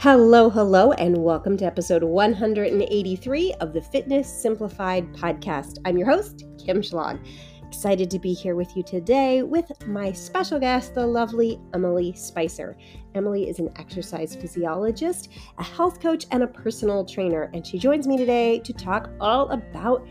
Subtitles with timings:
[0.00, 5.78] Hello, hello, and welcome to episode 183 of the Fitness Simplified podcast.
[5.84, 7.18] I'm your host, Kim Schlag.
[7.66, 12.76] Excited to be here with you today with my special guest, the lovely Emily Spicer.
[13.16, 18.06] Emily is an exercise physiologist, a health coach, and a personal trainer, and she joins
[18.06, 20.06] me today to talk all about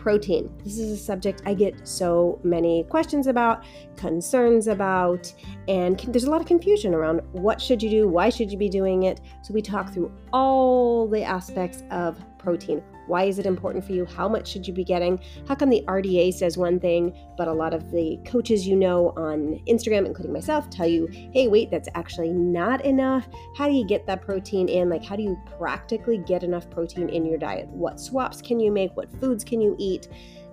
[0.00, 0.50] protein.
[0.64, 3.64] This is a subject I get so many questions about,
[3.96, 5.32] concerns about,
[5.68, 8.68] and there's a lot of confusion around what should you do, why should you be
[8.68, 9.20] doing it.
[9.42, 12.82] So we talk through all the aspects of protein.
[13.10, 14.06] Why is it important for you?
[14.06, 15.20] How much should you be getting?
[15.48, 19.12] How come the RDA says one thing, but a lot of the coaches you know
[19.16, 23.26] on Instagram, including myself, tell you, hey, wait, that's actually not enough.
[23.56, 24.88] How do you get that protein in?
[24.88, 27.66] Like, how do you practically get enough protein in your diet?
[27.70, 28.96] What swaps can you make?
[28.96, 30.06] What foods can you eat?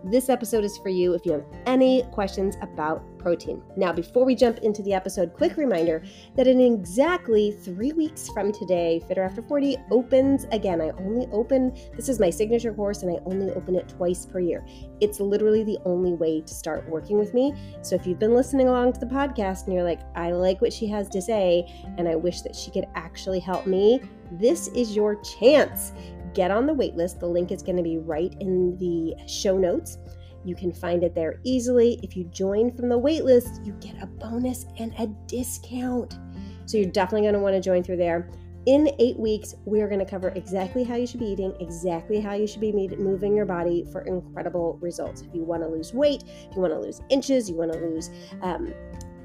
[0.03, 3.61] This episode is for you if you have any questions about protein.
[3.75, 6.03] Now, before we jump into the episode, quick reminder
[6.35, 10.81] that in exactly three weeks from today, Fitter After 40 opens again.
[10.81, 14.39] I only open, this is my signature course, and I only open it twice per
[14.39, 14.65] year.
[15.01, 17.53] It's literally the only way to start working with me.
[17.81, 20.71] So if you've been listening along to the podcast and you're like, I like what
[20.71, 24.95] she has to say, and I wish that she could actually help me, this is
[24.95, 25.91] your chance
[26.37, 27.19] get on the waitlist.
[27.19, 29.97] The link is going to be right in the show notes.
[30.45, 31.99] You can find it there easily.
[32.03, 36.19] If you join from the waitlist, you get a bonus and a discount.
[36.65, 38.29] So you're definitely going to want to join through there.
[38.67, 42.35] In eight weeks, we're going to cover exactly how you should be eating, exactly how
[42.35, 45.21] you should be moving your body for incredible results.
[45.21, 47.79] If you want to lose weight, if you want to lose inches, you want to
[47.79, 48.11] lose
[48.43, 48.73] um,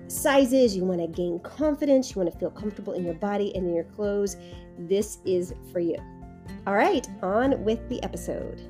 [0.06, 3.66] sizes, you want to gain confidence, you want to feel comfortable in your body and
[3.66, 4.36] in your clothes,
[4.78, 5.96] this is for you.
[6.66, 8.60] All right, on with the episode.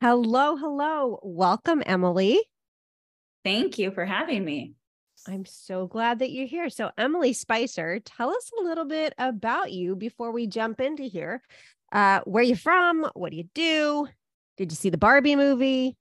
[0.00, 1.18] Hello, hello.
[1.22, 2.40] Welcome, Emily.
[3.44, 4.74] Thank you for having me.
[5.26, 6.70] I'm so glad that you're here.
[6.70, 11.42] So, Emily Spicer, tell us a little bit about you before we jump into here.
[11.92, 13.10] Uh, where you from?
[13.14, 14.06] What do you do?
[14.56, 15.96] Did you see the Barbie movie?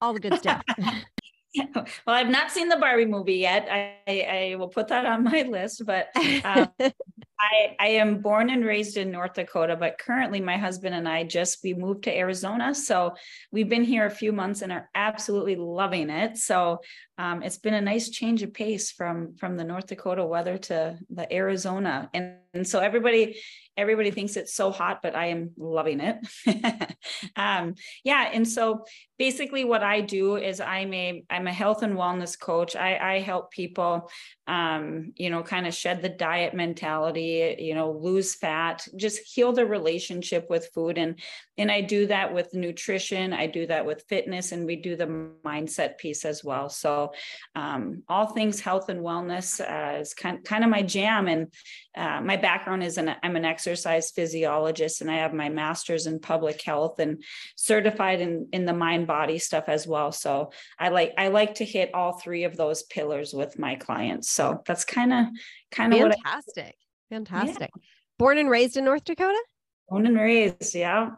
[0.00, 0.62] All the good stuff.
[1.74, 1.86] well,
[2.16, 3.68] I've not seen the Barbie movie yet.
[3.70, 6.08] I, I, I will put that on my list, but
[6.44, 6.68] um,
[7.38, 11.24] I, I am born and raised in North Dakota, but currently my husband and I
[11.24, 12.74] just we moved to Arizona.
[12.74, 13.14] So
[13.52, 16.38] we've been here a few months and are absolutely loving it.
[16.38, 16.80] So
[17.18, 20.98] um, it's been a nice change of pace from from the North Dakota weather to
[21.08, 22.10] the Arizona.
[22.12, 23.40] And, and so everybody
[23.76, 26.96] everybody thinks it's so hot, but I am loving it.
[27.36, 28.84] um, yeah, and so
[29.18, 32.76] basically what I do is I'm a I'm a health and wellness coach.
[32.76, 34.10] I, I help people
[34.48, 39.52] um, you know, kind of shed the diet mentality, you know, lose fat, just heal
[39.52, 40.98] the relationship with food.
[40.98, 41.18] And
[41.58, 45.30] and I do that with nutrition, I do that with fitness, and we do the
[45.44, 46.68] mindset piece as well.
[46.68, 47.05] So
[47.54, 51.28] um, all things health and wellness uh, is kind, kind of my jam.
[51.28, 51.52] And
[51.96, 56.20] uh, my background is an I'm an exercise physiologist, and I have my master's in
[56.20, 57.22] public health and
[57.56, 60.12] certified in in the mind body stuff as well.
[60.12, 64.30] So I like I like to hit all three of those pillars with my clients.
[64.30, 65.26] So that's kind of
[65.70, 66.74] kind of fantastic.
[67.10, 67.70] Fantastic.
[67.74, 67.82] Yeah.
[68.18, 69.40] Born and raised in North Dakota?
[69.88, 71.10] Born and raised, yeah.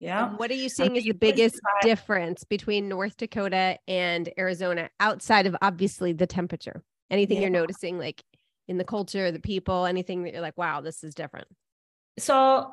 [0.00, 0.28] Yeah.
[0.28, 5.46] And what are you seeing is the biggest difference between North Dakota and Arizona outside
[5.46, 6.82] of obviously the temperature?
[7.10, 7.42] Anything yeah.
[7.42, 8.22] you're noticing like
[8.68, 11.48] in the culture, the people, anything that you're like, wow, this is different?
[12.18, 12.72] So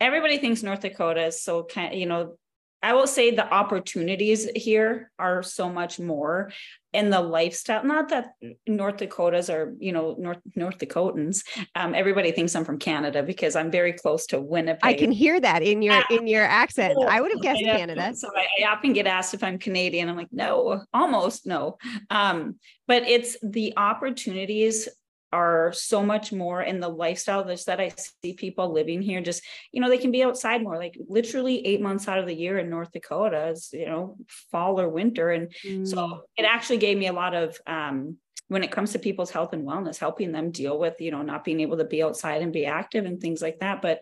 [0.00, 2.36] everybody thinks North Dakota is so kind, you know,
[2.84, 6.52] I will say the opportunities here are so much more
[6.92, 7.82] in the lifestyle.
[7.82, 8.34] Not that
[8.66, 11.44] North Dakotas are, you know, North North Dakotans.
[11.74, 14.84] Um, everybody thinks I'm from Canada because I'm very close to Winnipeg.
[14.84, 16.98] I can hear that in your in your accent.
[17.08, 18.14] I would have guessed Canada.
[18.14, 20.10] So I, I, often get asked if I'm Canadian.
[20.10, 21.78] I'm like, no, almost no.
[22.10, 22.56] Um,
[22.86, 24.90] but it's the opportunities
[25.34, 29.20] are so much more in the lifestyle just that I see people living here.
[29.20, 32.34] Just, you know, they can be outside more, like literally eight months out of the
[32.34, 34.16] year in North Dakota is, you know,
[34.52, 35.30] fall or winter.
[35.30, 35.86] And mm.
[35.86, 38.16] so it actually gave me a lot of um,
[38.54, 41.42] when it comes to people's health and wellness, helping them deal with, you know, not
[41.42, 43.82] being able to be outside and be active and things like that.
[43.82, 43.98] But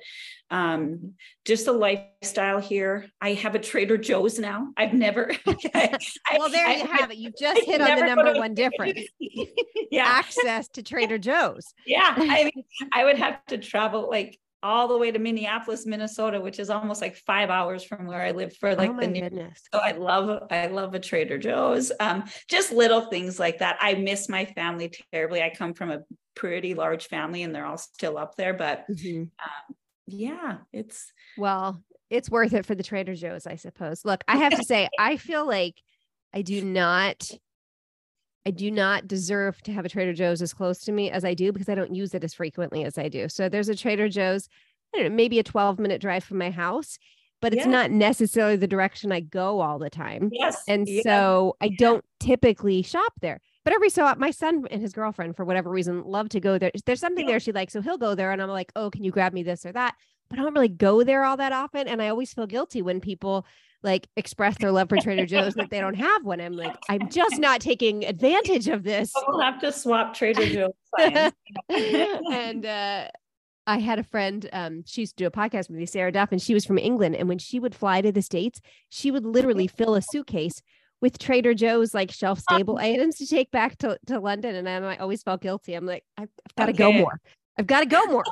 [0.51, 1.15] um,
[1.47, 3.07] just the lifestyle here.
[3.19, 4.69] I have a Trader Joe's now.
[4.77, 5.33] I've never.
[5.47, 5.97] I,
[6.39, 7.17] well, there I, you have it.
[7.17, 9.01] You just hit on the number one difference.
[9.91, 11.73] yeah, access to Trader Joe's.
[11.87, 16.41] Yeah, I mean, I would have to travel like all the way to Minneapolis, Minnesota,
[16.41, 19.23] which is almost like five hours from where I live for like oh the new.
[19.23, 19.61] Goodness.
[19.73, 21.93] So I love, I love a Trader Joe's.
[22.01, 23.79] Um, just little things like that.
[23.81, 25.43] I miss my family terribly.
[25.43, 26.01] I come from a
[26.35, 28.55] pretty large family, and they're all still up there.
[28.55, 29.23] But mm-hmm.
[29.23, 29.77] um,
[30.07, 34.05] yeah, it's well, it's worth it for the Trader Joe's, I suppose.
[34.05, 35.77] Look, I have to say, I feel like
[36.33, 37.29] I do not
[38.47, 41.35] I do not deserve to have a Trader Joe's as close to me as I
[41.35, 43.29] do because I don't use it as frequently as I do.
[43.29, 44.49] So there's a Trader Joe's,
[44.95, 46.99] I don't know, maybe a 12 minute drive from my house,
[47.41, 47.71] but it's yeah.
[47.71, 50.31] not necessarily the direction I go all the time.
[50.33, 50.63] Yes.
[50.67, 51.03] And yeah.
[51.03, 51.77] so I yeah.
[51.79, 53.41] don't typically shop there.
[53.65, 56.59] But every so often, my son and his girlfriend, for whatever reason, love to go
[56.59, 56.73] there.
[56.85, 57.73] There's something there she likes.
[57.73, 59.95] So he'll go there and I'm like, oh, can you grab me this or that?
[60.29, 61.87] But I don't really go there all that often.
[61.87, 63.47] And I always feel guilty when people
[63.83, 66.41] like express their love for Trader Joe's that they don't have one.
[66.41, 69.13] I'm like, I'm just not taking advantage of this.
[69.27, 70.73] We'll have to swap Trader Joe's.
[71.69, 73.09] and uh,
[73.67, 76.33] I had a friend, um, she used to do a podcast with me, Sarah Duff,
[76.33, 77.17] and she was from England.
[77.17, 80.63] And when she would fly to the States, she would literally fill a suitcase
[81.01, 84.55] with Trader Joe's like shelf stable items to take back to, to London.
[84.55, 85.75] And I, I always felt guilty.
[85.75, 86.79] I'm like, I've, I've got to okay.
[86.79, 87.21] go more.
[87.59, 88.25] I've got to go more.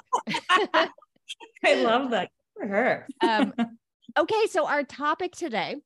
[1.64, 3.06] I love that for her.
[3.22, 3.52] um,
[4.18, 5.76] Okay, so our topic today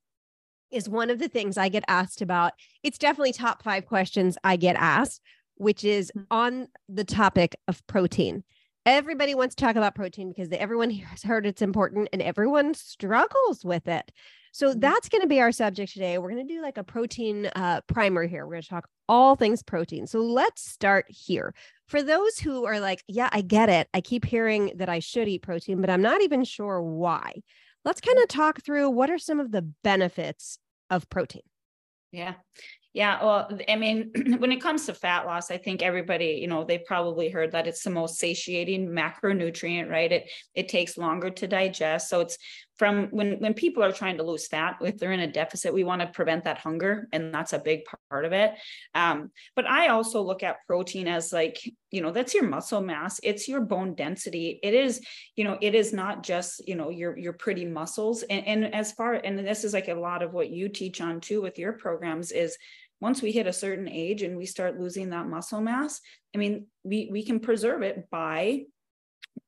[0.70, 2.52] is one of the things I get asked about.
[2.82, 5.20] It's definitely top five questions I get asked,
[5.56, 6.24] which is mm.
[6.30, 8.44] on the topic of protein.
[8.86, 13.64] Everybody wants to talk about protein because everyone has heard it's important and everyone struggles
[13.64, 14.12] with it.
[14.52, 14.80] So mm-hmm.
[14.80, 16.18] that's going to be our subject today.
[16.18, 18.46] We're going to do like a protein uh, primer here.
[18.46, 20.06] We're going to talk all things protein.
[20.06, 21.54] So let's start here.
[21.86, 23.88] For those who are like, yeah, I get it.
[23.94, 27.42] I keep hearing that I should eat protein, but I'm not even sure why
[27.84, 30.58] let's kind of talk through what are some of the benefits
[30.90, 31.42] of protein.
[32.12, 32.34] Yeah.
[32.94, 36.62] Yeah, well, I mean, when it comes to fat loss, I think everybody, you know,
[36.62, 40.12] they've probably heard that it's the most satiating macronutrient, right?
[40.12, 42.08] It it takes longer to digest.
[42.08, 42.38] So it's
[42.76, 45.84] from when when people are trying to lose fat, if they're in a deficit, we
[45.84, 47.80] want to prevent that hunger, and that's a big
[48.10, 48.54] part of it.
[48.94, 51.58] Um, but I also look at protein as like,
[51.90, 54.58] you know, that's your muscle mass, it's your bone density.
[54.62, 55.00] It is,
[55.36, 58.22] you know, it is not just, you know, your your pretty muscles.
[58.24, 61.20] And, and as far and this is like a lot of what you teach on
[61.20, 62.56] too with your programs is
[63.00, 66.00] once we hit a certain age and we start losing that muscle mass,
[66.34, 68.62] I mean, we we can preserve it by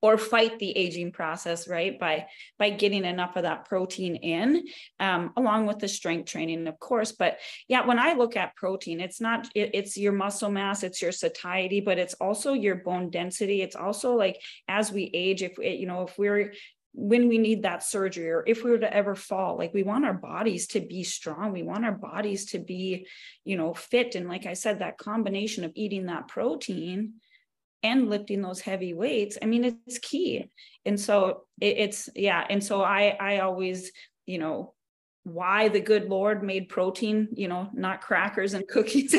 [0.03, 1.99] or fight the aging process right?
[1.99, 2.27] By
[2.59, 4.65] by getting enough of that protein in
[5.01, 7.13] um, along with the strength training of course.
[7.13, 7.39] But
[7.69, 11.13] yeah when i look at protein it's not it, it's your muscle mass it's your
[11.13, 13.63] satiety but it's also your bone density.
[13.63, 16.53] It's also like as we age if you know if we're
[16.93, 20.07] when we need that surgery or if we were to ever fall like we want
[20.07, 21.53] our bodies to be strong.
[21.53, 23.07] We want our bodies to be
[23.45, 24.15] you know fit.
[24.15, 27.15] And like i said that combination of eating that protein
[27.83, 30.45] and lifting those heavy weights i mean it's key
[30.85, 33.93] and so it, it's yeah and so i i always
[34.27, 34.75] you know
[35.27, 39.13] why the good Lord made protein, you know, not crackers and cookies.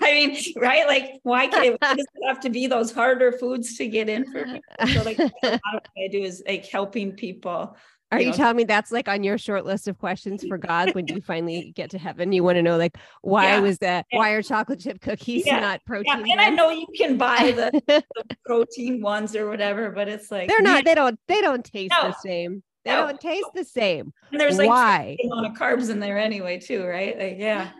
[0.00, 0.86] I mean, right?
[0.86, 4.62] Like, why can't it have to be those harder foods to get in for me?
[4.94, 7.76] So, like, a lot of what I do is like helping people.
[8.14, 10.94] Are you, know, telling me that's like on your short list of questions for God
[10.94, 12.32] when you finally get to heaven?
[12.32, 13.60] You want to know, like, why yeah.
[13.60, 14.06] was that?
[14.10, 15.60] Why are chocolate chip cookies yeah.
[15.60, 16.26] not protein?
[16.26, 16.32] Yeah.
[16.32, 20.48] And I know you can buy the, the, protein ones or whatever, but it's like
[20.48, 20.84] they're not.
[20.84, 21.18] They don't.
[21.28, 22.08] They don't taste no.
[22.08, 22.62] the same.
[22.84, 23.06] They no.
[23.06, 24.12] don't taste the same.
[24.30, 27.18] And there's like why a lot of carbs in there anyway, too, right?
[27.18, 27.70] Like, yeah.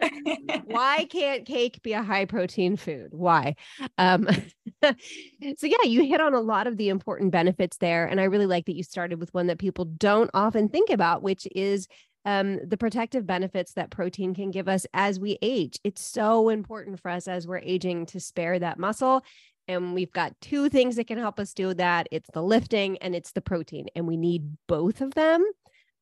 [0.65, 3.09] why can't cake be a high protein food?
[3.13, 3.57] Why?
[3.99, 4.29] Um,
[4.83, 8.47] so yeah, you hit on a lot of the important benefits there, and I really
[8.47, 11.87] like that you started with one that people don't often think about, which is
[12.25, 15.79] um, the protective benefits that protein can give us as we age.
[15.85, 19.23] It's so important for us as we're aging to spare that muscle
[19.69, 22.09] and we've got two things that can help us do that.
[22.11, 25.45] It's the lifting and it's the protein and we need both of them.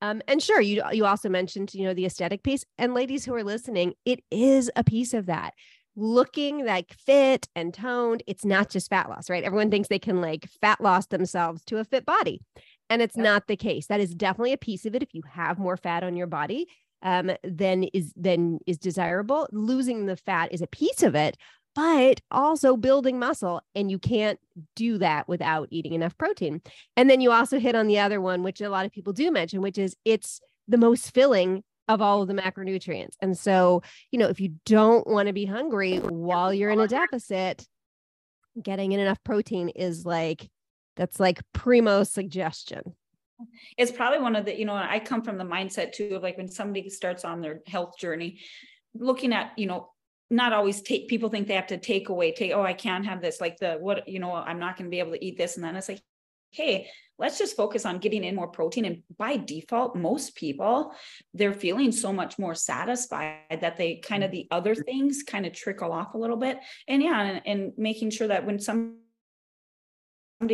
[0.01, 3.33] Um, and sure you you also mentioned you know the aesthetic piece and ladies who
[3.35, 5.53] are listening it is a piece of that.
[5.95, 9.43] Looking like fit and toned it's not just fat loss right?
[9.43, 12.41] Everyone thinks they can like fat loss themselves to a fit body
[12.89, 13.23] and it's yep.
[13.23, 13.87] not the case.
[13.87, 15.03] That is definitely a piece of it.
[15.03, 16.67] If you have more fat on your body
[17.03, 19.47] um, then is then is desirable.
[19.51, 21.37] Losing the fat is a piece of it
[21.75, 23.61] but also building muscle.
[23.75, 24.39] And you can't
[24.75, 26.61] do that without eating enough protein.
[26.95, 29.31] And then you also hit on the other one, which a lot of people do
[29.31, 33.15] mention, which is it's the most filling of all of the macronutrients.
[33.21, 36.87] And so, you know, if you don't want to be hungry while you're in a
[36.87, 37.67] deficit,
[38.61, 40.49] getting in enough protein is like,
[40.95, 42.95] that's like primo suggestion
[43.77, 46.37] it's probably one of the you know i come from the mindset too of like
[46.37, 48.39] when somebody starts on their health journey
[48.93, 49.89] looking at you know
[50.29, 53.21] not always take people think they have to take away take oh i can't have
[53.21, 55.55] this like the what you know i'm not going to be able to eat this
[55.55, 56.01] and then it's like
[56.51, 56.87] hey
[57.19, 60.93] let's just focus on getting in more protein and by default most people
[61.33, 64.57] they're feeling so much more satisfied that they kind of the mm-hmm.
[64.57, 68.27] other things kind of trickle off a little bit and yeah and, and making sure
[68.27, 68.97] that when somebody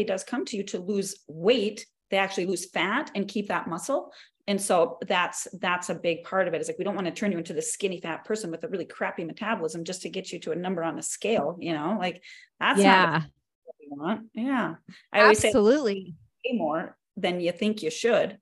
[0.05, 4.11] does come to you to lose weight they actually lose fat and keep that muscle
[4.49, 6.59] and so that's that's a big part of it.
[6.59, 8.67] Is like we don't want to turn you into this skinny fat person with a
[8.67, 11.97] really crappy metabolism just to get you to a number on a scale, you know,
[11.99, 12.23] like
[12.59, 13.21] that's yeah.
[13.63, 14.25] what we want.
[14.33, 14.73] Yeah.
[15.13, 16.15] I always Absolutely.
[16.43, 18.39] say more than you think you should,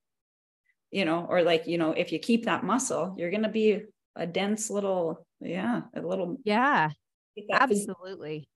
[0.92, 3.82] you know, or like, you know, if you keep that muscle, you're gonna be
[4.16, 6.90] a dense little, yeah, a little yeah.
[7.52, 8.48] Absolutely.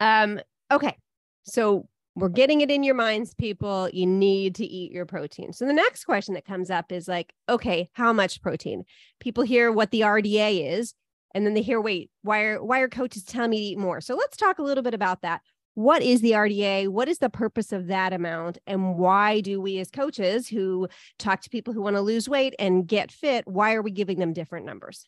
[0.00, 0.22] Yeah.
[0.22, 0.40] Um,
[0.72, 0.96] okay.
[1.44, 3.88] So we're getting it in your minds, people.
[3.92, 5.52] You need to eat your protein.
[5.52, 8.84] So the next question that comes up is like, okay, how much protein?
[9.20, 10.94] People hear what the RDA is,
[11.34, 14.00] and then they hear, wait, why are why are coaches telling me to eat more?
[14.00, 15.42] So let's talk a little bit about that.
[15.74, 16.88] What is the RDA?
[16.88, 18.58] What is the purpose of that amount?
[18.66, 20.88] And why do we as coaches who
[21.20, 24.18] talk to people who want to lose weight and get fit, why are we giving
[24.18, 25.06] them different numbers?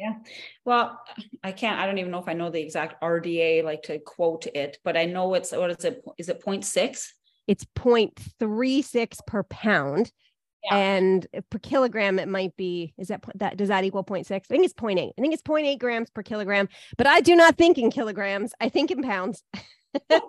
[0.00, 0.14] Yeah.
[0.64, 0.98] Well,
[1.44, 4.46] I can't, I don't even know if I know the exact RDA, like to quote
[4.46, 6.02] it, but I know it's, what is it?
[6.16, 7.06] Is it 0.6?
[7.46, 10.10] It's 0.36 per pound.
[10.64, 10.76] Yeah.
[10.76, 14.30] And per kilogram, it might be, is that, that, does that equal 0.6?
[14.32, 15.10] I think it's 0.8.
[15.18, 18.54] I think it's 0.8 grams per kilogram, but I do not think in kilograms.
[18.58, 19.42] I think in pounds.
[20.10, 20.20] yeah.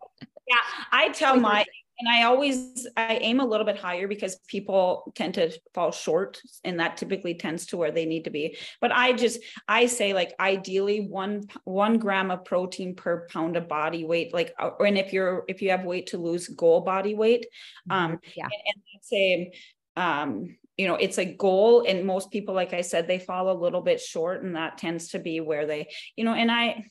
[0.91, 1.63] I tell my,
[2.01, 6.41] and I always I aim a little bit higher because people tend to fall short
[6.63, 8.57] and that typically tends to where they need to be.
[8.81, 13.67] But I just I say like ideally one one gram of protein per pound of
[13.67, 14.33] body weight.
[14.33, 17.45] Like uh, and if you're if you have weight to lose, goal body weight.
[17.89, 18.13] Mm-hmm.
[18.13, 19.51] Um yeah and, and say
[19.95, 23.61] um you know it's a goal and most people like i said they fall a
[23.61, 26.85] little bit short and that tends to be where they you know and i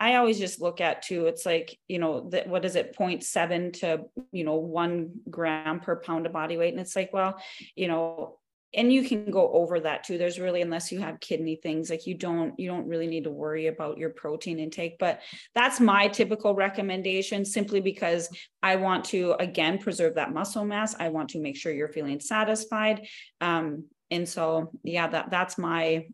[0.00, 3.72] I always just look at too, it's like, you know, that what is it, 0.7
[3.80, 6.72] to, you know, one gram per pound of body weight.
[6.72, 7.40] And it's like, well,
[7.76, 8.38] you know,
[8.76, 10.18] and you can go over that too.
[10.18, 13.30] There's really, unless you have kidney things, like you don't, you don't really need to
[13.30, 14.98] worry about your protein intake.
[14.98, 15.20] But
[15.54, 18.28] that's my typical recommendation simply because
[18.62, 20.96] I want to, again, preserve that muscle mass.
[20.98, 23.06] I want to make sure you're feeling satisfied.
[23.40, 26.06] Um, and so, yeah, that that's my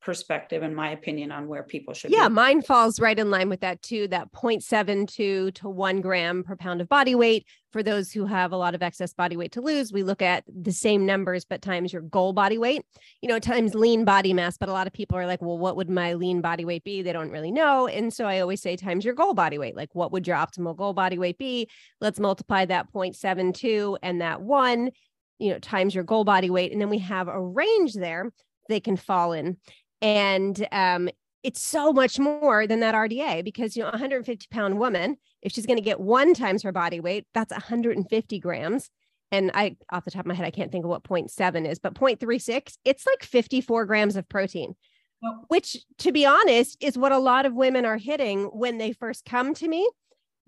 [0.00, 2.34] perspective and my opinion on where people should yeah be.
[2.34, 6.80] mine falls right in line with that too that 0.72 to 1 gram per pound
[6.80, 7.46] of body weight.
[7.70, 10.44] For those who have a lot of excess body weight to lose we look at
[10.52, 12.84] the same numbers but times your goal body weight.
[13.20, 15.76] You know times lean body mass but a lot of people are like well what
[15.76, 17.02] would my lean body weight be?
[17.02, 17.86] They don't really know.
[17.86, 19.76] And so i always say times your goal body weight.
[19.76, 21.68] Like what would your optimal goal body weight be?
[22.00, 24.90] Let's multiply that 0.72 and that 1
[25.38, 26.72] you know times your goal body weight.
[26.72, 28.32] And then we have a range there
[28.68, 29.56] they can fall in.
[30.00, 31.08] And um,
[31.42, 35.52] it's so much more than that RDA because, you know, a 150 pound woman, if
[35.52, 38.90] she's going to get one times her body weight, that's 150 grams.
[39.30, 41.78] And I, off the top of my head, I can't think of what 0.7 is,
[41.78, 44.74] but 0.36, it's like 54 grams of protein,
[45.22, 48.92] well, which, to be honest, is what a lot of women are hitting when they
[48.92, 49.88] first come to me.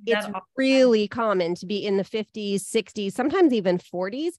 [0.06, 4.32] It's really common to be in the 50s, 60s, sometimes even 40s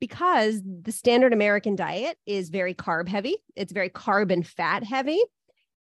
[0.00, 3.36] because the standard American diet is very carb heavy.
[3.54, 5.22] It's very carb and fat heavy.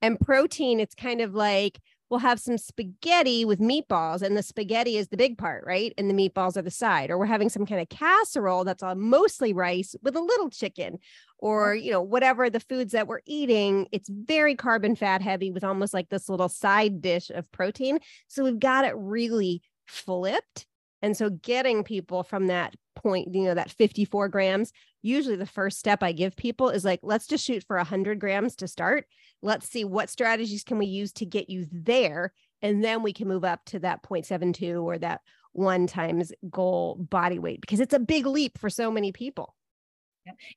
[0.02, 4.98] And protein, it's kind of like we'll have some spaghetti with meatballs, and the spaghetti
[4.98, 5.94] is the big part, right?
[5.98, 7.12] And the meatballs are the side.
[7.12, 11.00] Or we're having some kind of casserole that's all mostly rice with a little chicken,
[11.38, 13.88] or you know, whatever the foods that we're eating.
[13.92, 18.00] It's very carb and fat heavy with almost like this little side dish of protein.
[18.28, 20.66] So we've got it really flipped.
[21.02, 25.80] And so getting people from that point, you know, that 54 grams, usually the first
[25.80, 29.06] step I give people is like, let's just shoot for 100 grams to start.
[29.42, 32.34] Let's see what strategies can we use to get you there.
[32.62, 35.22] And then we can move up to that 0.72 or that
[35.54, 39.56] one times goal body weight because it's a big leap for so many people.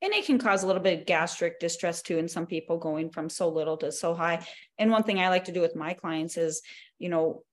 [0.01, 3.09] And it can cause a little bit of gastric distress too in some people going
[3.09, 4.45] from so little to so high.
[4.77, 6.61] And one thing I like to do with my clients is,
[6.99, 7.43] you know,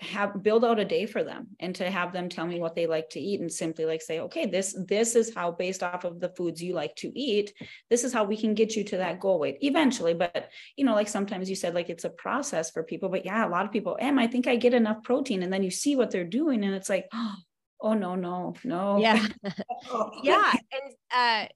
[0.00, 2.86] have build out a day for them and to have them tell me what they
[2.86, 6.20] like to eat and simply like say okay this this is how based off of
[6.20, 7.52] the foods you like to eat
[7.90, 9.58] this is how we can get you to that goal weight.
[9.60, 13.24] Eventually but you know like sometimes you said like it's a process for people but
[13.24, 15.70] yeah a lot of people am i think i get enough protein and then you
[15.70, 17.06] see what they're doing and it's like
[17.80, 18.98] oh no no no.
[18.98, 19.26] Yeah.
[20.22, 21.48] Yeah and uh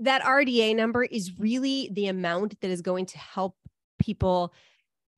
[0.00, 3.56] that rda number is really the amount that is going to help
[3.98, 4.52] people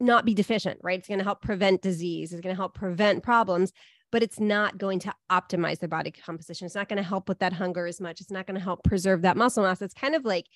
[0.00, 0.98] not be deficient, right?
[0.98, 3.72] It's going to help prevent disease, it's going to help prevent problems,
[4.10, 6.66] but it's not going to optimize their body composition.
[6.66, 8.20] It's not going to help with that hunger as much.
[8.20, 9.82] It's not going to help preserve that muscle mass.
[9.82, 10.46] It's kind of like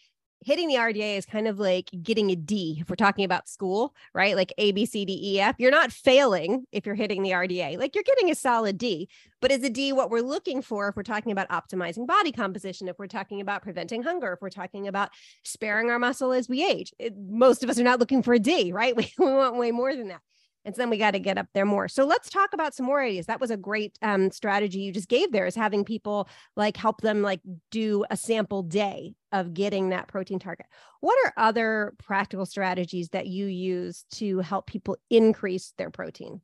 [0.44, 3.94] hitting the RDA is kind of like getting a D if we're talking about school,
[4.14, 4.36] right?
[4.36, 5.56] Like A, B, C, D, E, F.
[5.58, 7.78] You're not failing if you're hitting the RDA.
[7.78, 9.08] Like you're getting a solid D.
[9.40, 12.88] But is a D what we're looking for if we're talking about optimizing body composition,
[12.88, 15.10] if we're talking about preventing hunger, if we're talking about
[15.42, 16.92] sparing our muscle as we age?
[16.98, 18.94] It, most of us are not looking for a D, right?
[19.02, 20.20] We, we want way more than that.
[20.64, 21.88] And so then we got to get up there more.
[21.88, 23.26] So let's talk about some more ideas.
[23.26, 27.00] That was a great um, strategy you just gave there is having people like help
[27.00, 27.40] them like
[27.70, 30.66] do a sample day of getting that protein target.
[31.00, 36.40] What are other practical strategies that you use to help people increase their protein?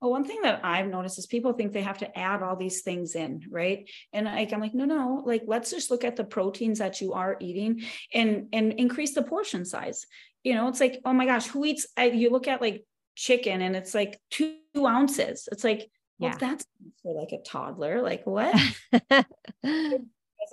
[0.00, 2.82] Well, one thing that I've noticed is people think they have to add all these
[2.82, 3.90] things in, right?
[4.12, 7.14] And like I'm like, no, no, like let's just look at the proteins that you
[7.14, 7.82] are eating
[8.14, 10.06] and and increase the portion size.
[10.44, 11.86] You know, it's like, oh my gosh, who eats?
[11.98, 12.84] You look at like
[13.18, 15.48] chicken and it's like two ounces.
[15.50, 16.38] It's like, well, yeah.
[16.38, 16.64] that's
[17.02, 18.00] for like a toddler.
[18.00, 18.54] Like what?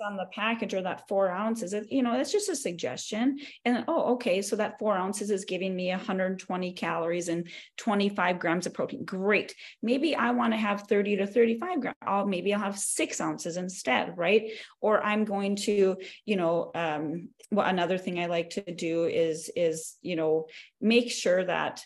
[0.04, 3.38] on the package or that four ounces, you know, that's just a suggestion.
[3.64, 8.66] And oh, okay, so that four ounces is giving me 120 calories and 25 grams
[8.66, 9.06] of protein.
[9.06, 9.54] Great.
[9.82, 11.96] Maybe I want to have 30 to 35 grams.
[12.02, 14.50] I'll, maybe I'll have six ounces instead, right?
[14.82, 15.96] Or I'm going to,
[16.26, 20.46] you know, um, well, another thing I like to do is is you know
[20.80, 21.80] make sure that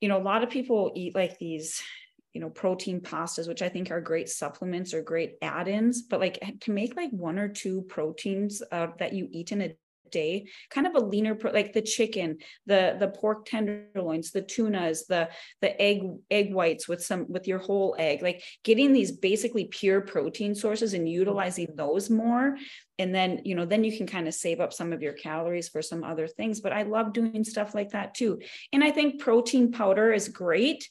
[0.00, 1.82] you know, a lot of people eat like these,
[2.32, 6.38] you know, protein pastas, which I think are great supplements or great add-ins, but like
[6.62, 9.74] to make like one or two proteins uh, that you eat in a
[10.10, 15.28] day kind of a leaner like the chicken the the pork tenderloins the tunas the
[15.60, 20.00] the egg egg whites with some with your whole egg like getting these basically pure
[20.00, 22.56] protein sources and utilizing those more
[23.00, 25.68] and then you know then you can kind of save up some of your calories
[25.68, 28.40] for some other things but i love doing stuff like that too
[28.72, 30.88] and i think protein powder is great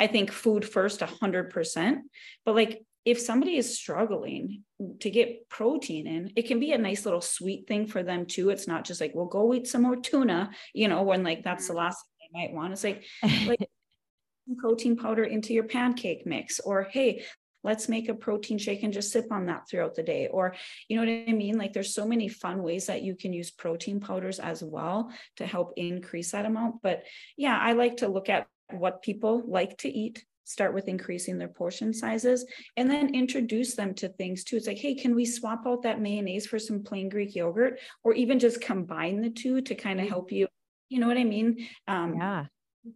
[0.00, 1.98] i think food first 100%
[2.44, 4.62] but like if somebody is struggling
[5.00, 8.50] to get protein in, it can be a nice little sweet thing for them too.
[8.50, 11.66] It's not just like, well, go eat some more tuna, you know, when like that's
[11.66, 11.78] the mm-hmm.
[11.78, 12.74] last thing they might want.
[12.74, 13.04] It's like,
[13.46, 13.70] like
[14.58, 17.24] protein powder into your pancake mix, or hey,
[17.62, 20.28] let's make a protein shake and just sip on that throughout the day.
[20.28, 20.54] Or,
[20.88, 21.58] you know what I mean?
[21.58, 25.46] Like there's so many fun ways that you can use protein powders as well to
[25.46, 26.82] help increase that amount.
[26.82, 27.04] But
[27.36, 31.48] yeah, I like to look at what people like to eat start with increasing their
[31.48, 32.44] portion sizes
[32.76, 34.56] and then introduce them to things too.
[34.56, 38.14] It's like, hey, can we swap out that mayonnaise for some plain Greek yogurt or
[38.14, 40.48] even just combine the two to kind of help you?
[40.88, 41.68] You know what I mean?
[41.86, 42.46] Um, yeah.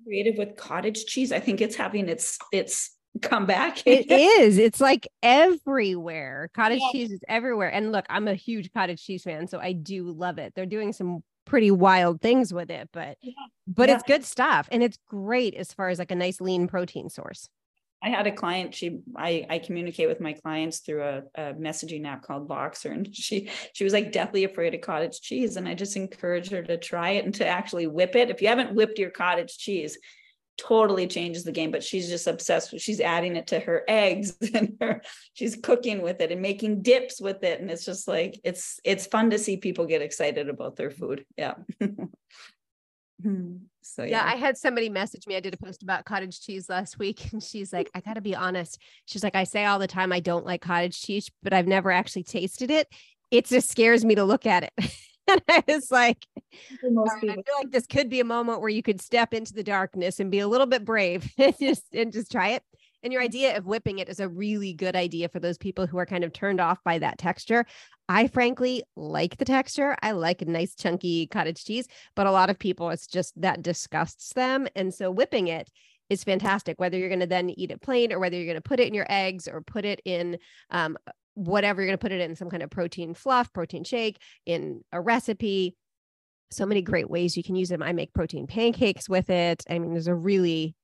[0.05, 1.31] Creative with cottage cheese.
[1.31, 3.83] I think it's having its its comeback.
[3.87, 4.59] it is.
[4.59, 6.51] It's like everywhere.
[6.55, 6.93] Cottage yeah.
[6.93, 7.73] cheese is everywhere.
[7.73, 10.55] And look, I'm a huge cottage cheese fan, so I do love it.
[10.55, 13.33] They're doing some pretty wild things with it, but yeah.
[13.67, 13.95] but yeah.
[13.95, 17.49] it's good stuff and it's great as far as like a nice lean protein source.
[18.03, 18.75] I had a client.
[18.75, 23.15] She, I, I communicate with my clients through a, a, messaging app called Voxer, and
[23.17, 26.77] she, she was like deathly afraid of cottage cheese, and I just encouraged her to
[26.77, 28.29] try it and to actually whip it.
[28.29, 29.97] If you haven't whipped your cottage cheese,
[30.57, 34.37] totally changes the game but she's just obsessed with she's adding it to her eggs
[34.55, 35.01] and her
[35.33, 37.61] she's cooking with it and making dips with it.
[37.61, 41.25] And it's just like it's it's fun to see people get excited about their food.
[41.37, 41.55] Yeah.
[43.23, 43.59] Hmm.
[43.81, 44.27] so yeah.
[44.27, 44.33] yeah.
[44.33, 45.37] I had somebody message me.
[45.37, 48.35] I did a post about cottage cheese last week and she's like i gotta be
[48.35, 48.81] honest.
[49.07, 51.93] She's like i say all the time i don't like cottage cheese but i've never
[51.93, 52.89] actually tasted it.
[53.31, 54.93] It just scares me to look at it
[55.29, 59.01] and I was like, I feel like this could be a moment where you could
[59.01, 62.51] step into the darkness and be a little bit brave and just and just try
[62.51, 62.63] it.
[63.03, 65.99] And your idea of whipping it is a really good idea for those people who
[65.99, 67.67] are kind of turned off by that texture.
[68.09, 69.95] I frankly like the texture.
[70.03, 73.63] I like a nice chunky cottage cheese, but a lot of people it's just that
[73.63, 74.69] disgusts them.
[74.75, 75.71] And so whipping it
[76.11, 78.61] is fantastic, whether you're going to then eat it plain or whether you're going to
[78.61, 80.39] put it in your eggs or put it in
[80.71, 80.97] um,
[81.35, 84.83] whatever you're going to put it in some kind of protein fluff, protein shake, in
[84.93, 85.77] a recipe.
[86.51, 87.83] So many great ways you can use them.
[87.83, 89.65] I make protein pancakes with it.
[89.69, 90.77] I mean, there's a really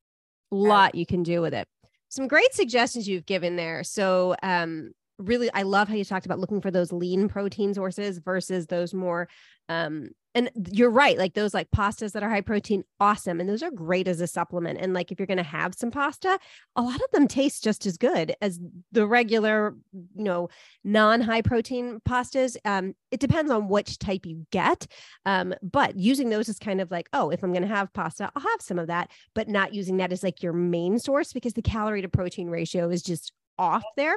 [0.51, 1.69] lot you can do with it.
[2.09, 3.85] Some great suggestions you've given there.
[3.85, 8.19] So, um, really, I love how you talked about looking for those lean protein sources
[8.19, 9.29] versus those more
[9.69, 13.63] um, and you're right like those like pastas that are high protein awesome and those
[13.63, 16.39] are great as a supplement and like if you're going to have some pasta
[16.77, 18.61] a lot of them taste just as good as
[18.93, 20.49] the regular you know
[20.85, 24.87] non high protein pastas um it depends on which type you get
[25.27, 28.31] um but using those is kind of like oh if i'm going to have pasta
[28.37, 31.55] i'll have some of that but not using that as like your main source because
[31.55, 34.17] the calorie to protein ratio is just off there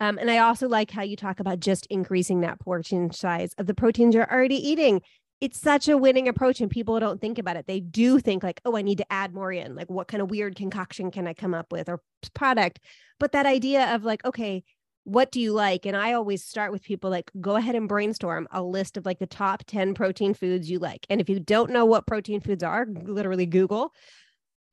[0.00, 3.66] um, and I also like how you talk about just increasing that portion size of
[3.66, 5.02] the proteins you're already eating
[5.40, 7.66] it's such a winning approach and people don't think about it.
[7.66, 9.74] They do think like, oh, I need to add more in.
[9.74, 12.02] Like, what kind of weird concoction can I come up with or
[12.34, 12.80] product?
[13.18, 14.64] But that idea of like, okay,
[15.04, 15.86] what do you like?
[15.86, 19.18] And I always start with people like, go ahead and brainstorm a list of like
[19.18, 21.06] the top 10 protein foods you like.
[21.08, 23.92] And if you don't know what protein foods are, literally Google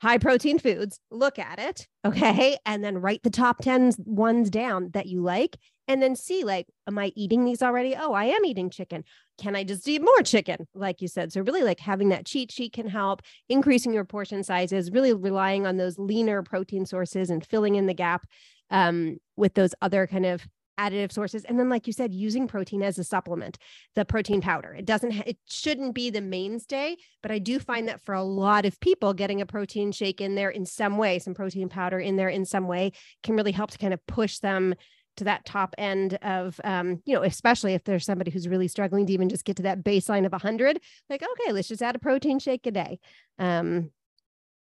[0.02, 1.88] high protein foods, look at it.
[2.06, 2.58] Okay.
[2.66, 5.58] And then write the top 10 ones down that you like
[5.88, 9.04] and then see like am i eating these already oh i am eating chicken
[9.40, 12.52] can i just eat more chicken like you said so really like having that cheat
[12.52, 17.46] sheet can help increasing your portion sizes really relying on those leaner protein sources and
[17.46, 18.26] filling in the gap
[18.70, 20.46] um, with those other kind of
[20.80, 21.44] additive sources.
[21.46, 23.58] And then like you said using protein as a supplement
[23.96, 24.74] the protein powder.
[24.74, 28.24] It doesn't ha- it shouldn't be the mainstay but i do find that for a
[28.24, 32.00] lot of people getting a protein shake in there in some way some protein powder
[32.00, 32.92] in there in some way
[33.24, 34.74] can really help to kind of push them
[35.16, 39.06] to that top end of um, you know especially if there's somebody who's really struggling
[39.06, 42.00] to even just get to that baseline of 100 like okay let's just add a
[42.00, 43.00] protein shake a day.
[43.40, 43.92] Um,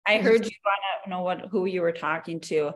[0.07, 2.71] I heard you want to know what who you were talking to,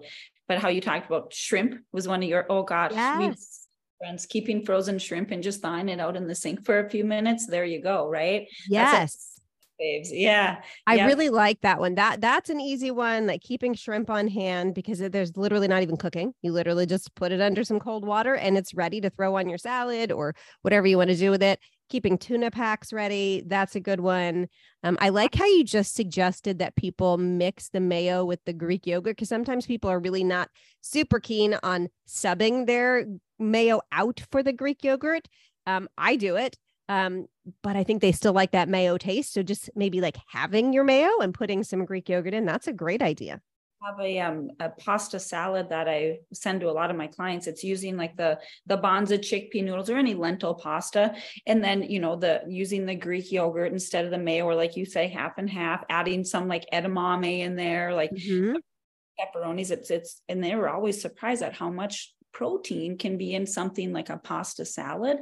[0.51, 3.67] but how you talked about shrimp was one of your oh gosh, yes.
[3.99, 7.05] friends keeping frozen shrimp and just thawing it out in the sink for a few
[7.05, 7.47] minutes.
[7.47, 8.49] There you go, right?
[8.67, 9.31] Yes
[9.79, 10.11] babes.
[10.13, 10.61] Yeah.
[10.85, 11.07] I yeah.
[11.07, 11.95] really like that one.
[11.95, 15.97] That that's an easy one, like keeping shrimp on hand because there's literally not even
[15.97, 16.33] cooking.
[16.41, 19.49] You literally just put it under some cold water and it's ready to throw on
[19.49, 21.59] your salad or whatever you want to do with it.
[21.91, 24.47] Keeping tuna packs ready, that's a good one.
[24.83, 28.87] Um, I like how you just suggested that people mix the mayo with the Greek
[28.87, 30.49] yogurt because sometimes people are really not
[30.81, 33.05] super keen on subbing their
[33.37, 35.27] mayo out for the Greek yogurt.
[35.67, 36.57] Um, I do it
[36.91, 37.27] um,
[37.63, 39.33] but I think they still like that mayo taste.
[39.33, 42.73] So just maybe like having your mayo and putting some Greek yogurt in, that's a
[42.73, 43.39] great idea.
[43.83, 47.47] Have a um a pasta salad that I send to a lot of my clients.
[47.47, 51.15] It's using like the the Banza chickpea noodles or any lentil pasta,
[51.47, 54.77] and then you know the using the Greek yogurt instead of the mayo, or like
[54.77, 58.55] you say, half and half, adding some like edamame in there, like mm-hmm.
[59.19, 59.71] pepperonis.
[59.71, 63.93] It's it's and they were always surprised at how much protein can be in something
[63.93, 65.17] like a pasta salad.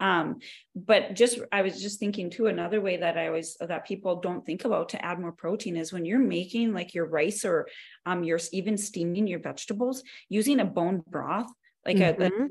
[0.00, 0.38] Um,
[0.74, 4.44] but just I was just thinking too, another way that I always that people don't
[4.44, 7.68] think about to add more protein is when you're making like your rice or
[8.06, 11.50] um you're even steaming your vegetables, using a bone broth,
[11.86, 12.22] like mm-hmm.
[12.22, 12.48] a,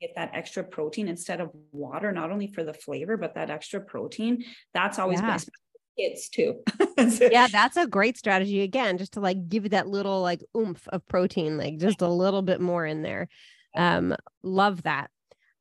[0.00, 3.80] get that extra protein instead of water, not only for the flavor, but that extra
[3.80, 4.44] protein.
[4.74, 5.26] That's always yeah.
[5.28, 5.50] best
[5.98, 6.60] kids too.
[7.20, 11.06] yeah, that's a great strategy again, just to like give that little like oomph of
[11.08, 13.28] protein, like just a little bit more in there.
[13.76, 15.10] Um, love that.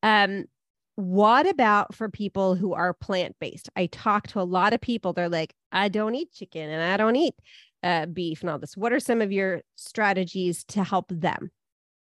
[0.03, 0.45] Um,
[0.95, 3.69] what about for people who are plant-based?
[3.75, 6.97] I talk to a lot of people, they're like, I don't eat chicken and I
[6.97, 7.35] don't eat
[7.83, 8.77] uh, beef and all this.
[8.77, 11.51] What are some of your strategies to help them?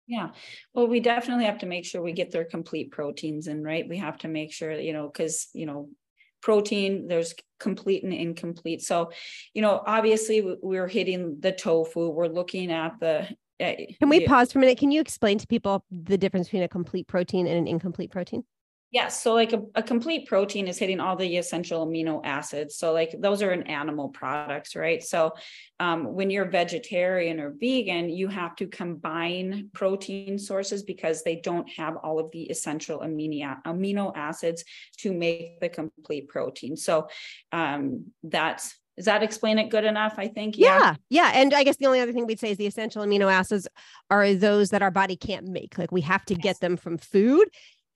[0.06, 0.30] Yeah.
[0.72, 3.86] Well, we definitely have to make sure we get their complete proteins in, right?
[3.86, 5.90] We have to make sure, you know, because, you know,
[6.40, 8.82] protein there's complete and incomplete.
[8.82, 9.10] So
[9.54, 13.28] you know obviously we're hitting the tofu we're looking at the
[13.60, 14.78] uh, can we pause for a minute?
[14.78, 18.44] Can you explain to people the difference between a complete protein and an incomplete protein
[18.90, 22.76] yeah, so like a, a, complete protein is hitting all the essential amino acids.
[22.76, 25.02] So like those are in animal products, right?
[25.02, 25.34] So
[25.78, 31.68] um, when you're vegetarian or vegan, you have to combine protein sources because they don't
[31.76, 34.64] have all of the essential amino amino acids
[34.98, 36.74] to make the complete protein.
[36.74, 37.08] So
[37.52, 40.14] um, that's does that explain it good enough?
[40.16, 40.58] I think.
[40.58, 40.96] Yeah.
[41.08, 41.30] yeah.
[41.32, 43.68] And I guess the only other thing we'd say is the essential amino acids
[44.10, 45.78] are those that our body can't make.
[45.78, 46.42] Like we have to yes.
[46.42, 47.48] get them from food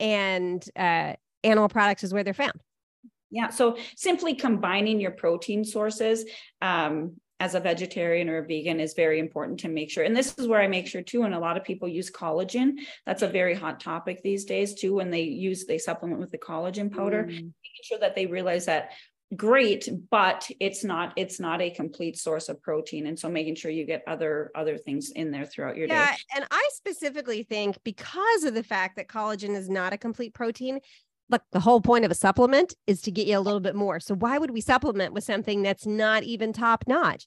[0.02, 2.60] and uh, animal products is where they're found.
[3.30, 3.48] Yeah.
[3.48, 6.26] So simply combining your protein sources
[6.60, 10.04] um, as a vegetarian or a vegan is very important to make sure.
[10.04, 11.22] And this is where I make sure too.
[11.22, 12.74] And a lot of people use collagen.
[13.06, 14.94] That's a very hot topic these days too.
[14.94, 17.28] When they use, they supplement with the collagen powder, mm.
[17.30, 17.52] making
[17.84, 18.90] sure that they realize that
[19.36, 23.06] great but it's not it's not a complete source of protein.
[23.06, 26.16] And so making sure you get other other things in there throughout your yeah, day
[26.36, 30.80] and i specifically think because of the fact that collagen is not a complete protein
[31.32, 33.98] look the whole point of a supplement is to get you a little bit more.
[33.98, 37.26] So why would we supplement with something that's not even top notch?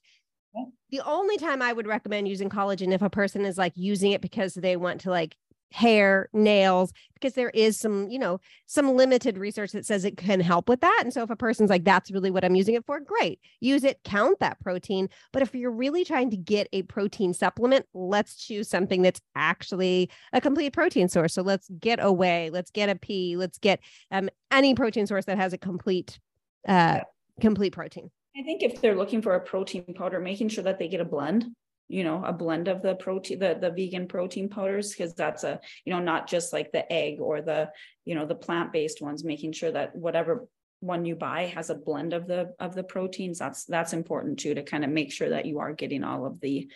[0.90, 4.22] The only time i would recommend using collagen if a person is like using it
[4.22, 5.36] because they want to like
[5.72, 10.40] hair, nails, because there is some, you know, some limited research that says it can
[10.40, 11.00] help with that.
[11.02, 13.84] And so if a person's like, that's really what I'm using it for, great, use
[13.84, 15.08] it, count that protein.
[15.32, 20.10] But if you're really trying to get a protein supplement, let's choose something that's actually
[20.32, 21.34] a complete protein source.
[21.34, 25.38] So let's get away, let's get a pea, let's get um, any protein source that
[25.38, 26.18] has a complete,
[26.66, 27.00] uh,
[27.40, 28.10] complete protein.
[28.38, 31.04] I think if they're looking for a protein powder, making sure that they get a
[31.04, 31.46] blend
[31.88, 35.60] you know a blend of the protein the the vegan protein powders because that's a
[35.84, 37.70] you know not just like the egg or the
[38.04, 40.48] you know the plant-based ones making sure that whatever
[40.80, 43.38] one you buy has a blend of the of the proteins.
[43.38, 46.40] That's that's important too to kind of make sure that you are getting all of
[46.40, 46.68] the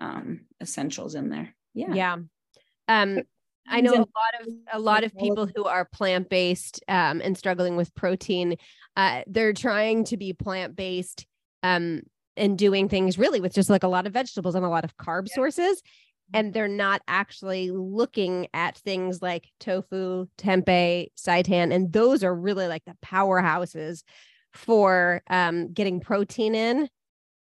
[0.00, 1.54] um essentials in there.
[1.74, 1.94] Yeah.
[1.94, 2.16] Yeah.
[2.88, 3.22] Um
[3.68, 4.06] I know a lot
[4.40, 8.56] of a lot of people who are plant based um, and struggling with protein.
[8.96, 11.24] Uh, they're trying to be plant based
[11.62, 12.00] um,
[12.40, 14.96] and doing things really with just like a lot of vegetables and a lot of
[14.96, 15.34] carb yeah.
[15.34, 15.80] sources.
[16.32, 22.68] And they're not actually looking at things like tofu, tempeh, seitan, and those are really
[22.68, 24.04] like the powerhouses
[24.54, 26.88] for um, getting protein in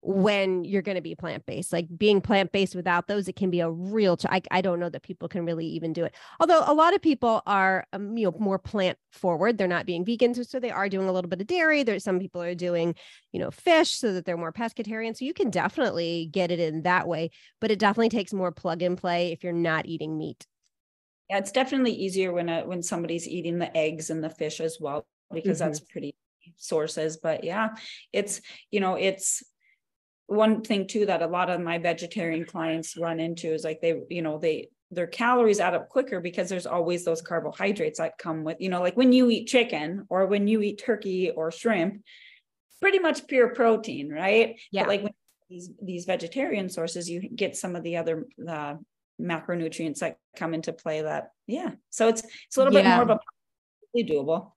[0.07, 1.73] when you're going to be plant based.
[1.73, 4.15] Like being plant based without those, it can be a real.
[4.15, 6.15] Ch- I, I don't know that people can really even do it.
[6.39, 9.57] Although a lot of people are, um, you know, more plant forward.
[9.57, 11.83] They're not being vegans, so they are doing a little bit of dairy.
[11.83, 12.95] There's some people are doing,
[13.33, 15.15] you know, fish, so that they're more pescatarian.
[15.15, 18.81] So you can definitely get it in that way, but it definitely takes more plug
[18.81, 20.47] and play if you're not eating meat.
[21.29, 24.77] Yeah, it's definitely easier when a, when somebody's eating the eggs and the fish as
[24.79, 25.67] well because mm-hmm.
[25.67, 26.15] that's pretty
[26.55, 27.75] sources but yeah
[28.13, 28.39] it's
[28.71, 29.43] you know it's
[30.27, 34.01] one thing too that a lot of my vegetarian clients run into is like they
[34.09, 38.43] you know they their calories add up quicker because there's always those carbohydrates that come
[38.43, 42.01] with you know like when you eat chicken or when you eat turkey or shrimp
[42.81, 44.59] pretty much pure protein right?
[44.71, 44.83] Yeah.
[44.83, 45.13] but like when
[45.49, 48.75] these these vegetarian sources you get some of the other uh,
[49.19, 51.71] macronutrients that come into play that yeah.
[51.89, 52.99] So it's it's a little yeah.
[52.99, 53.19] bit more of
[53.95, 54.51] a doable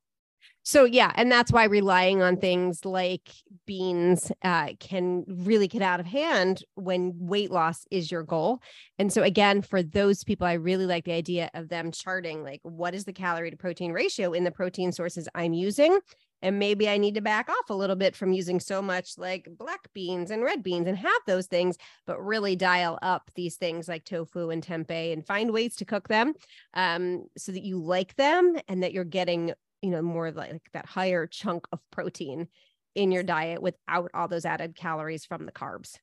[0.71, 3.29] so yeah, and that's why relying on things like
[3.67, 8.63] beans uh, can really get out of hand when weight loss is your goal.
[8.97, 12.61] And so again, for those people, I really like the idea of them charting like
[12.63, 15.99] what is the calorie to protein ratio in the protein sources I'm using.
[16.41, 19.49] And maybe I need to back off a little bit from using so much like
[19.59, 23.89] black beans and red beans and have those things, but really dial up these things
[23.89, 26.33] like tofu and tempeh and find ways to cook them
[26.75, 30.87] um, so that you like them and that you're getting you know more like that
[30.87, 32.49] higher chunk of protein
[32.95, 35.97] in your diet without all those added calories from the carbs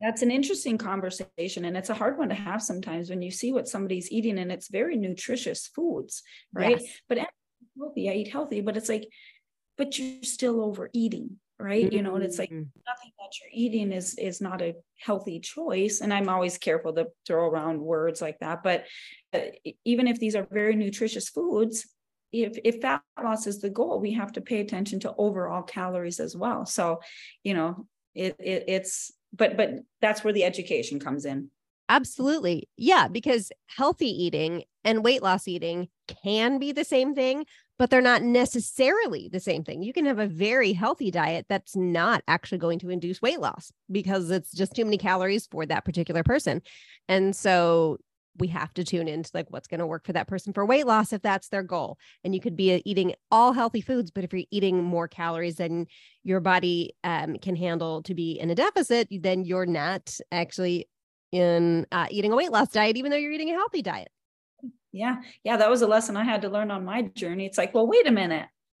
[0.00, 3.52] that's an interesting conversation and it's a hard one to have sometimes when you see
[3.52, 6.98] what somebody's eating and it's very nutritious foods right yes.
[7.08, 7.18] but
[7.78, 9.08] healthy i eat healthy but it's like
[9.76, 11.94] but you're still overeating right mm-hmm.
[11.94, 12.62] you know and it's like mm-hmm.
[12.86, 17.06] nothing that you're eating is is not a healthy choice and i'm always careful to
[17.26, 18.86] throw around words like that but
[19.34, 19.40] uh,
[19.84, 21.86] even if these are very nutritious foods
[22.32, 26.20] if if fat loss is the goal we have to pay attention to overall calories
[26.20, 26.66] as well.
[26.66, 27.00] So
[27.42, 31.50] you know it, it it's but but that's where the education comes in.
[31.88, 32.68] Absolutely.
[32.76, 35.88] Yeah because healthy eating and weight loss eating
[36.24, 37.44] can be the same thing
[37.80, 39.82] but they're not necessarily the same thing.
[39.82, 43.72] You can have a very healthy diet that's not actually going to induce weight loss
[43.90, 46.60] because it's just too many calories for that particular person.
[47.08, 47.96] And so
[48.38, 50.86] we have to tune into like what's going to work for that person for weight
[50.86, 51.98] loss if that's their goal.
[52.24, 55.56] And you could be uh, eating all healthy foods, but if you're eating more calories
[55.56, 55.86] than
[56.22, 60.88] your body um, can handle to be in a deficit, then you're not actually
[61.32, 64.10] in uh, eating a weight loss diet, even though you're eating a healthy diet.
[64.92, 65.16] Yeah.
[65.44, 65.56] Yeah.
[65.56, 67.46] That was a lesson I had to learn on my journey.
[67.46, 68.46] It's like, well, wait a minute.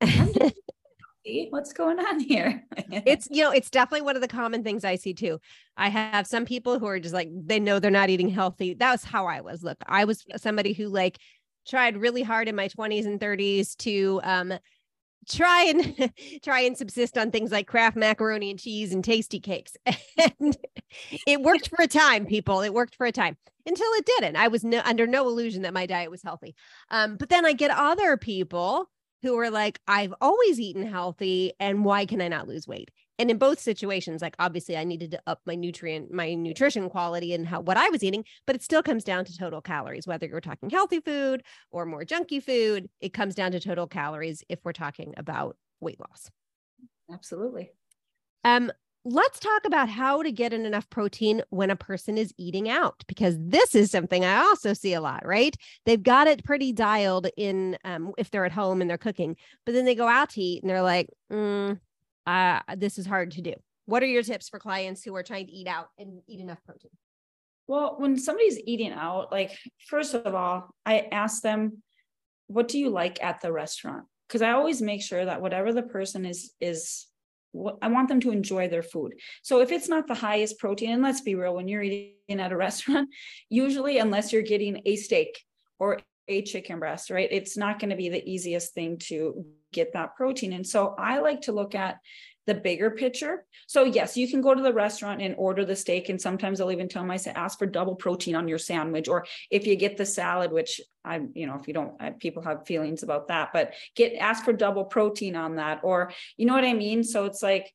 [1.50, 2.64] what's going on here?
[2.92, 5.40] It's you know it's definitely one of the common things i see too.
[5.76, 8.74] I have some people who are just like they know they're not eating healthy.
[8.74, 9.62] That was how i was.
[9.62, 11.18] Look i was somebody who like
[11.66, 14.54] tried really hard in my 20s and 30s to um
[15.28, 19.76] try and try and subsist on things like Kraft macaroni and cheese and Tastykakes
[20.40, 20.56] and
[21.26, 22.60] it worked for a time people.
[22.60, 23.36] It worked for a time.
[23.66, 24.36] Until it didn't.
[24.36, 26.56] I was no, under no illusion that my diet was healthy.
[26.90, 28.88] Um, but then i get other people
[29.22, 32.90] who are like, I've always eaten healthy and why can I not lose weight?
[33.18, 37.34] And in both situations, like obviously I needed to up my nutrient, my nutrition quality
[37.34, 40.26] and how what I was eating, but it still comes down to total calories, whether
[40.26, 44.60] you're talking healthy food or more junky food, it comes down to total calories if
[44.64, 46.30] we're talking about weight loss.
[47.12, 47.72] Absolutely.
[48.44, 48.72] Um,
[49.04, 53.02] let's talk about how to get in enough protein when a person is eating out
[53.08, 55.56] because this is something i also see a lot right?
[55.86, 59.72] They've got it pretty dialed in um, if they're at home and they're cooking but
[59.72, 61.78] then they go out to eat and they're like mm,
[62.26, 63.54] uh, this is hard to do.
[63.86, 66.62] What are your tips for clients who are trying to eat out and eat enough
[66.64, 66.90] protein?
[67.66, 69.56] Well when somebody's eating out like
[69.88, 71.82] first of all i ask them
[72.48, 74.04] what do you like at the restaurant?
[74.28, 77.06] Because i always make sure that whatever the person is is
[77.82, 79.14] I want them to enjoy their food.
[79.42, 82.52] So if it's not the highest protein, and let's be real, when you're eating at
[82.52, 83.08] a restaurant,
[83.48, 85.42] usually unless you're getting a steak
[85.78, 87.28] or a chicken breast, right?
[87.30, 90.52] It's not going to be the easiest thing to get that protein.
[90.52, 91.98] And so I like to look at
[92.46, 93.44] the bigger picture.
[93.66, 96.08] So yes, you can go to the restaurant and order the steak.
[96.08, 99.08] And sometimes I'll even tell them, I say, ask for double protein on your sandwich.
[99.08, 102.66] Or if you get the salad, which I, you know, if you don't, people have
[102.66, 105.80] feelings about that, but get, ask for double protein on that.
[105.82, 107.04] Or, you know what I mean?
[107.04, 107.72] So it's like,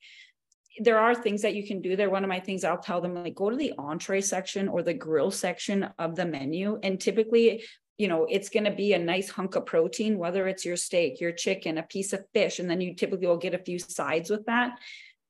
[0.80, 2.10] there are things that you can do there.
[2.10, 4.94] One of my things I'll tell them, like, go to the entree section or the
[4.94, 6.80] grill section of the menu.
[6.84, 7.64] And typically,
[7.98, 11.22] you know, it's going to be a nice hunk of protein, whether it's your steak,
[11.22, 14.30] your chicken, a piece of fish, and then you typically will get a few sides
[14.30, 14.78] with that.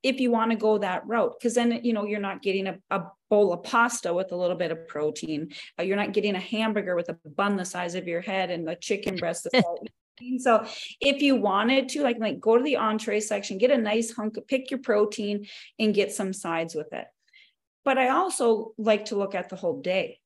[0.06, 2.78] If you want to go that route because then you know you're not getting a,
[2.90, 5.50] a bowl of pasta with a little bit of protein.
[5.78, 8.68] Uh, you're not getting a hamburger with a bun the size of your head and
[8.68, 9.48] a chicken breast
[10.38, 10.64] so
[11.00, 14.38] if you wanted to like like go to the entree section get a nice hunk
[14.46, 15.46] pick your protein
[15.78, 17.06] and get some sides with it.
[17.84, 20.20] But i also like to look at the whole day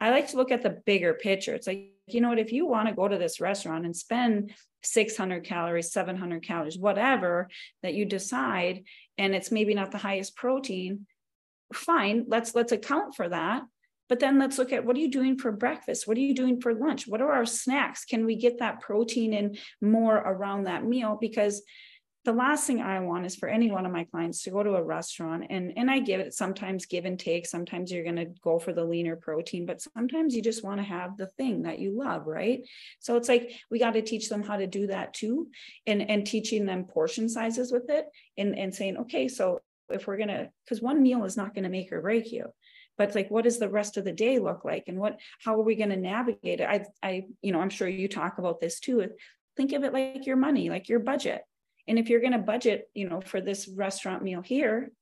[0.00, 1.54] i like to look at the bigger picture.
[1.54, 4.52] It's like you know what if you want to go to this restaurant and spend
[4.82, 7.48] 600 calories 700 calories whatever
[7.82, 8.84] that you decide
[9.18, 11.06] and it's maybe not the highest protein
[11.72, 13.62] fine let's let's account for that.
[14.08, 16.08] But then let's look at what are you doing for breakfast?
[16.08, 17.06] What are you doing for lunch?
[17.06, 18.06] What are our snacks?
[18.06, 21.18] Can we get that protein in more around that meal?
[21.20, 21.62] Because
[22.28, 24.74] the last thing I want is for any one of my clients to go to
[24.74, 27.46] a restaurant and and I give it sometimes give and take.
[27.46, 30.84] Sometimes you're going to go for the leaner protein, but sometimes you just want to
[30.84, 32.60] have the thing that you love, right?
[32.98, 35.48] So it's like we got to teach them how to do that too,
[35.86, 38.04] and and teaching them portion sizes with it,
[38.36, 41.70] and and saying okay, so if we're gonna because one meal is not going to
[41.70, 42.44] make or break you
[42.98, 45.62] but like what does the rest of the day look like and what how are
[45.62, 48.80] we going to navigate it i i you know i'm sure you talk about this
[48.80, 49.08] too
[49.56, 51.40] think of it like your money like your budget
[51.88, 54.92] and if you're going to budget, you know, for this restaurant meal here,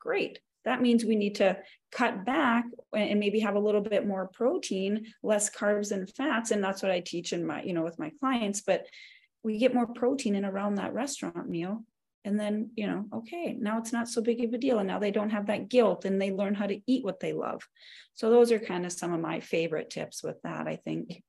[0.00, 0.40] great.
[0.64, 1.58] That means we need to
[1.90, 6.50] cut back and maybe have a little bit more protein, less carbs and fats.
[6.50, 8.60] And that's what I teach in my, you know, with my clients.
[8.60, 8.86] But
[9.42, 11.84] we get more protein in around that restaurant meal.
[12.24, 14.78] And then, you know, okay, now it's not so big of a deal.
[14.78, 17.32] And now they don't have that guilt and they learn how to eat what they
[17.32, 17.66] love.
[18.14, 21.22] So those are kind of some of my favorite tips with that, I think.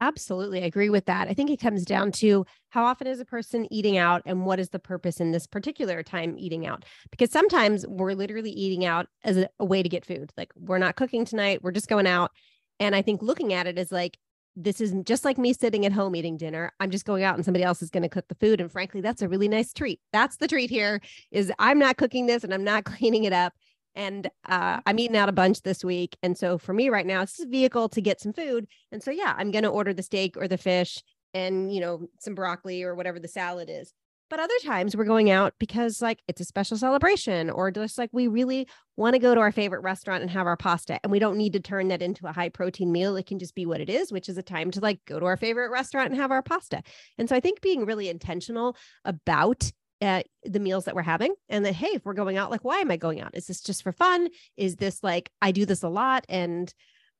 [0.00, 0.62] Absolutely.
[0.62, 1.26] I agree with that.
[1.28, 4.60] I think it comes down to how often is a person eating out and what
[4.60, 6.84] is the purpose in this particular time eating out?
[7.10, 10.32] Because sometimes we're literally eating out as a, a way to get food.
[10.36, 12.30] Like we're not cooking tonight, we're just going out.
[12.78, 14.18] And I think looking at it is like,
[14.54, 16.72] this is just like me sitting at home eating dinner.
[16.80, 18.60] I'm just going out and somebody else is going to cook the food.
[18.60, 20.00] And frankly, that's a really nice treat.
[20.12, 23.54] That's the treat here is I'm not cooking this and I'm not cleaning it up
[23.96, 26.16] and uh, I'm eating out a bunch this week.
[26.22, 28.68] And so for me right now, it's a vehicle to get some food.
[28.92, 31.02] And so yeah, I'm going to order the steak or the fish
[31.34, 33.92] and you know some broccoli or whatever the salad is.
[34.28, 38.10] But other times we're going out because like it's a special celebration or just like
[38.12, 41.20] we really want to go to our favorite restaurant and have our pasta and we
[41.20, 43.16] don't need to turn that into a high protein meal.
[43.16, 45.26] It can just be what it is, which is a time to like go to
[45.26, 46.82] our favorite restaurant and have our pasta.
[47.18, 51.64] And so I think being really intentional about at the meals that we're having and
[51.64, 53.30] that hey if we're going out like why am i going out?
[53.34, 54.28] Is this just for fun?
[54.56, 56.72] Is this like i do this a lot and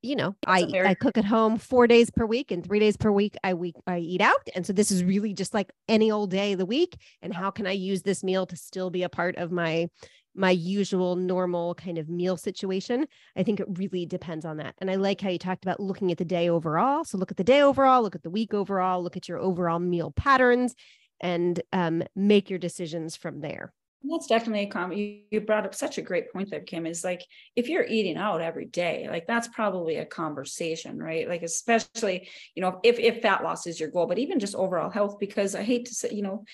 [0.03, 2.95] you know i very- i cook at home four days per week and three days
[2.95, 6.11] per week i week i eat out and so this is really just like any
[6.11, 9.03] old day of the week and how can i use this meal to still be
[9.03, 9.87] a part of my
[10.35, 13.07] my usual normal kind of meal situation?
[13.35, 16.11] I think it really depends on that and i like how you talked about looking
[16.11, 19.01] at the day overall so look at the day overall look at the week overall
[19.01, 20.75] look at your overall meal patterns
[21.21, 23.73] and um, make your decisions from there.
[24.03, 25.23] That's definitely a comment.
[25.31, 26.85] You, brought up such a great point there, Kim.
[26.85, 27.25] Is like
[27.55, 31.27] if you're eating out every day, like that's probably a conversation, right?
[31.27, 34.89] Like especially, you know, if if fat loss is your goal, but even just overall
[34.89, 36.45] health, because I hate to say, you know,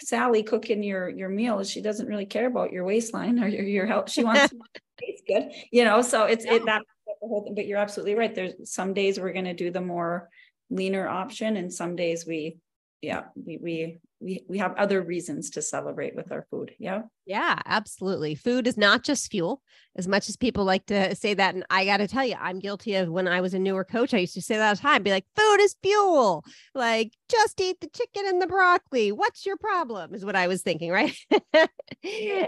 [0.00, 3.86] Sally cooking your your meals, she doesn't really care about your waistline or your, your
[3.86, 4.10] health.
[4.10, 4.56] She wants to
[5.00, 6.02] taste good, you know.
[6.02, 7.54] So it's it that the whole thing.
[7.54, 8.34] But you're absolutely right.
[8.34, 10.28] There's some days we're going to do the more
[10.70, 12.58] leaner option, and some days we
[13.02, 17.02] yeah we we we we have other reasons to celebrate with our food yeah?
[17.26, 18.34] Yeah absolutely.
[18.34, 19.60] Food is not just fuel.
[19.96, 22.60] As much as people like to say that and i got to tell you i'm
[22.60, 24.80] guilty of when i was a newer coach i used to say that all the
[24.80, 26.44] time be like food is fuel.
[26.74, 29.12] Like just eat the chicken and the broccoli.
[29.12, 30.14] What's your problem?
[30.14, 31.14] is what i was thinking right?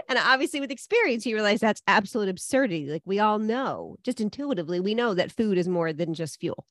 [0.07, 2.89] And obviously with experience you realize that's absolute absurdity.
[2.89, 6.65] Like we all know just intuitively we know that food is more than just fuel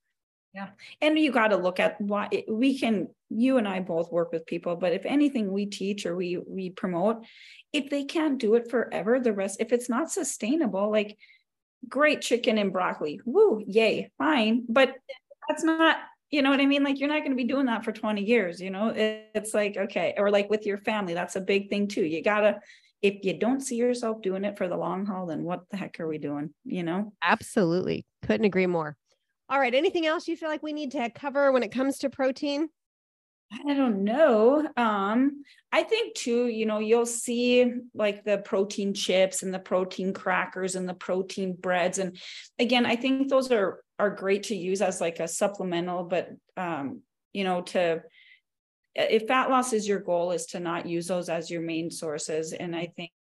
[0.55, 0.69] yeah.
[1.01, 4.47] And you got to look at why we can, you and I both work with
[4.47, 7.25] people, but if anything we teach or we we promote,
[7.73, 11.19] if they can't do it forever, the rest, if it's not sustainable, like
[11.89, 14.65] great chicken and broccoli, woo, yay, fine.
[14.69, 14.95] But
[15.49, 15.97] that's not,
[16.31, 16.85] you know what I mean?
[16.85, 18.93] Like you're not going to be doing that for 20 years, you know?
[18.95, 22.05] It's like, okay, or like with your family, that's a big thing too.
[22.05, 22.61] You gotta,
[23.03, 25.99] if you don't see yourself doing it for the long haul, then what the heck
[26.01, 26.55] are we doing?
[26.65, 27.13] You know?
[27.23, 28.07] Absolutely.
[28.23, 28.97] Couldn't agree more.
[29.49, 29.75] All right.
[29.75, 32.69] Anything else you feel like we need to cover when it comes to protein?
[33.53, 34.67] I don't know.
[34.77, 40.13] Um, I think too, you know, you'll see like the protein chips and the protein
[40.13, 41.99] crackers and the protein breads.
[41.99, 42.19] And
[42.59, 47.03] again, I think those are are great to use as like a supplemental, but um,
[47.33, 48.03] you know, to
[48.95, 52.53] if fat loss is your goal, is to not use those as your main sources.
[52.53, 53.13] And I think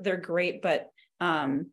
[0.00, 0.88] they're great, but
[1.20, 1.70] um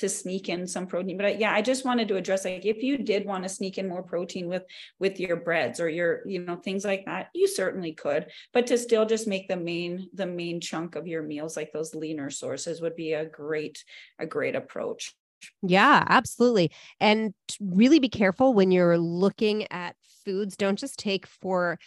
[0.00, 1.16] to sneak in some protein.
[1.16, 3.78] But I, yeah, I just wanted to address like if you did want to sneak
[3.78, 4.64] in more protein with
[4.98, 8.26] with your breads or your you know things like that, you certainly could.
[8.52, 11.94] But to still just make the main the main chunk of your meals like those
[11.94, 13.84] leaner sources would be a great
[14.18, 15.14] a great approach.
[15.62, 16.70] Yeah, absolutely.
[17.00, 20.56] And really be careful when you're looking at foods.
[20.56, 21.78] Don't just take for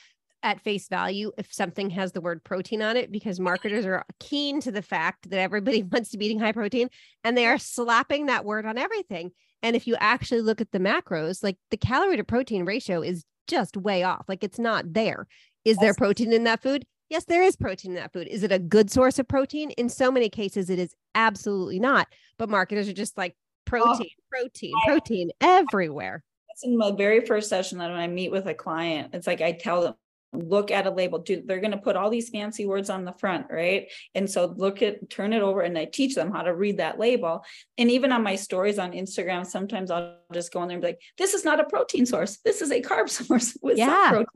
[0.44, 4.60] at face value if something has the word protein on it because marketers are keen
[4.62, 6.90] to the fact that everybody wants to be eating high protein
[7.24, 9.32] and they are slapping that word on everything.
[9.62, 13.24] And if you actually look at the macros, like the calorie to protein ratio is
[13.48, 14.26] just way off.
[14.28, 15.28] Like it's not there.
[15.66, 16.86] Is there protein in that food?
[17.10, 18.28] Yes, there is protein in that food.
[18.28, 19.72] Is it a good source of protein?
[19.72, 22.08] In so many cases, it is absolutely not.
[22.38, 23.36] But marketers are just like
[23.66, 26.24] protein, oh, protein, protein everywhere.
[26.50, 29.42] That's in my very first session that when I meet with a client, it's like
[29.42, 29.94] I tell them,
[30.34, 31.20] look at a label.
[31.20, 33.92] Do they're going to put all these fancy words on the front right?
[34.16, 37.00] And so look at turn it over and i teach them how to read that
[37.00, 37.44] label.
[37.78, 40.90] And even on my stories on instagram sometimes i'll just go in there and be
[40.90, 42.38] like this is not a protein source.
[42.44, 44.10] This is a carb source with yeah.
[44.10, 44.28] protein.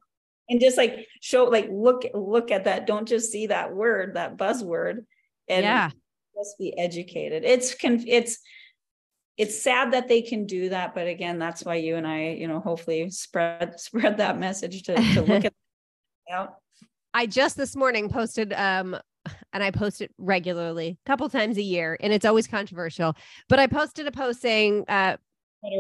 [0.50, 2.88] And just like show like look look at that.
[2.88, 5.06] Don't just see that word that buzzword
[5.50, 5.89] and yeah.
[6.38, 7.43] just be educated.
[7.43, 8.39] It's can it's
[9.38, 12.48] it's sad that they can do that but again that's why you and i you
[12.48, 15.54] know hopefully spread spread that message to, to look at
[17.13, 18.97] I just this morning posted um
[19.53, 23.15] and I post it regularly, a couple times a year, and it's always controversial.
[23.49, 25.17] But I posted a post saying uh,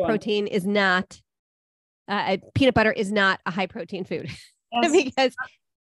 [0.05, 1.21] protein is not
[2.07, 4.29] uh, peanut butter is not a high protein food
[4.81, 4.91] yes.
[4.91, 5.35] because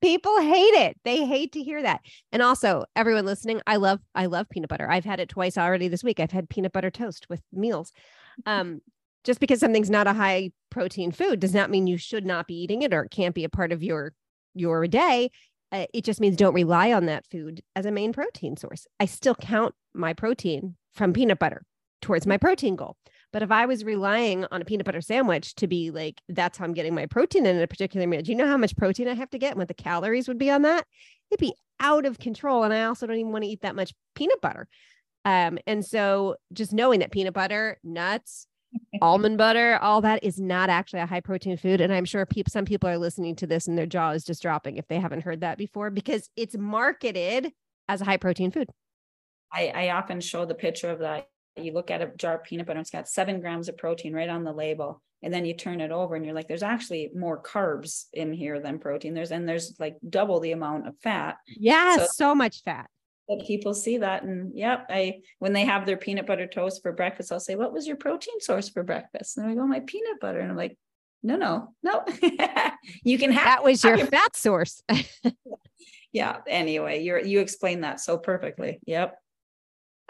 [0.01, 0.97] people hate it.
[1.03, 2.01] They hate to hear that.
[2.31, 4.89] And also, everyone listening, I love I love peanut butter.
[4.89, 6.19] I've had it twice already this week.
[6.19, 7.91] I've had peanut butter toast with meals.
[8.45, 8.81] Um,
[9.25, 12.55] just because something's not a high protein food does not mean you should not be
[12.55, 14.13] eating it or it can't be a part of your
[14.53, 15.31] your day,
[15.71, 18.87] uh, it just means don't rely on that food as a main protein source.
[18.99, 21.63] I still count my protein from peanut butter
[22.01, 22.95] towards my protein goal.
[23.31, 26.65] But if I was relying on a peanut butter sandwich to be like, that's how
[26.65, 29.13] I'm getting my protein in a particular meal, do you know how much protein I
[29.13, 30.87] have to get and what the calories would be on that?
[31.29, 32.63] It'd be out of control.
[32.63, 34.67] And I also don't even want to eat that much peanut butter.
[35.25, 38.47] Um, and so just knowing that peanut butter, nuts,
[39.01, 41.81] almond butter, all that is not actually a high protein food.
[41.81, 44.41] And I'm sure people, some people are listening to this and their jaw is just
[44.41, 47.51] dropping if they haven't heard that before because it's marketed
[47.87, 48.69] as a high protein food.
[49.51, 51.27] I, I often show the picture of that.
[51.57, 54.29] You look at a jar of peanut butter, it's got seven grams of protein right
[54.29, 55.01] on the label.
[55.21, 58.61] And then you turn it over and you're like, there's actually more carbs in here
[58.61, 59.13] than protein.
[59.13, 61.37] There's and there's like double the amount of fat.
[61.45, 62.89] Yeah, so, so much fat
[63.29, 66.91] that people see that and yep i when they have their peanut butter toast for
[66.91, 70.19] breakfast i'll say what was your protein source for breakfast and i go my peanut
[70.19, 70.77] butter and i'm like
[71.23, 72.03] no no no
[73.03, 74.81] you can have that was your, fat source
[76.11, 79.15] yeah anyway you're you explained that so perfectly yep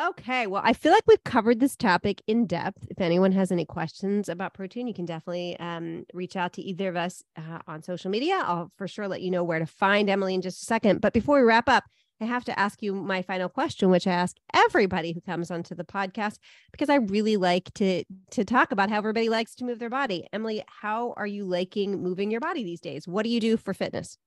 [0.02, 2.88] Okay, well, I feel like we've covered this topic in depth.
[2.90, 6.88] If anyone has any questions about protein, you can definitely um, reach out to either
[6.88, 8.42] of us uh, on social media.
[8.42, 11.02] I'll for sure let you know where to find Emily in just a second.
[11.02, 11.84] But before we wrap up,
[12.22, 15.74] I have to ask you my final question, which I ask everybody who comes onto
[15.74, 16.40] the podcast
[16.72, 20.28] because I really like to to talk about how everybody likes to move their body.
[20.34, 23.08] Emily, how are you liking moving your body these days?
[23.08, 24.18] What do you do for fitness?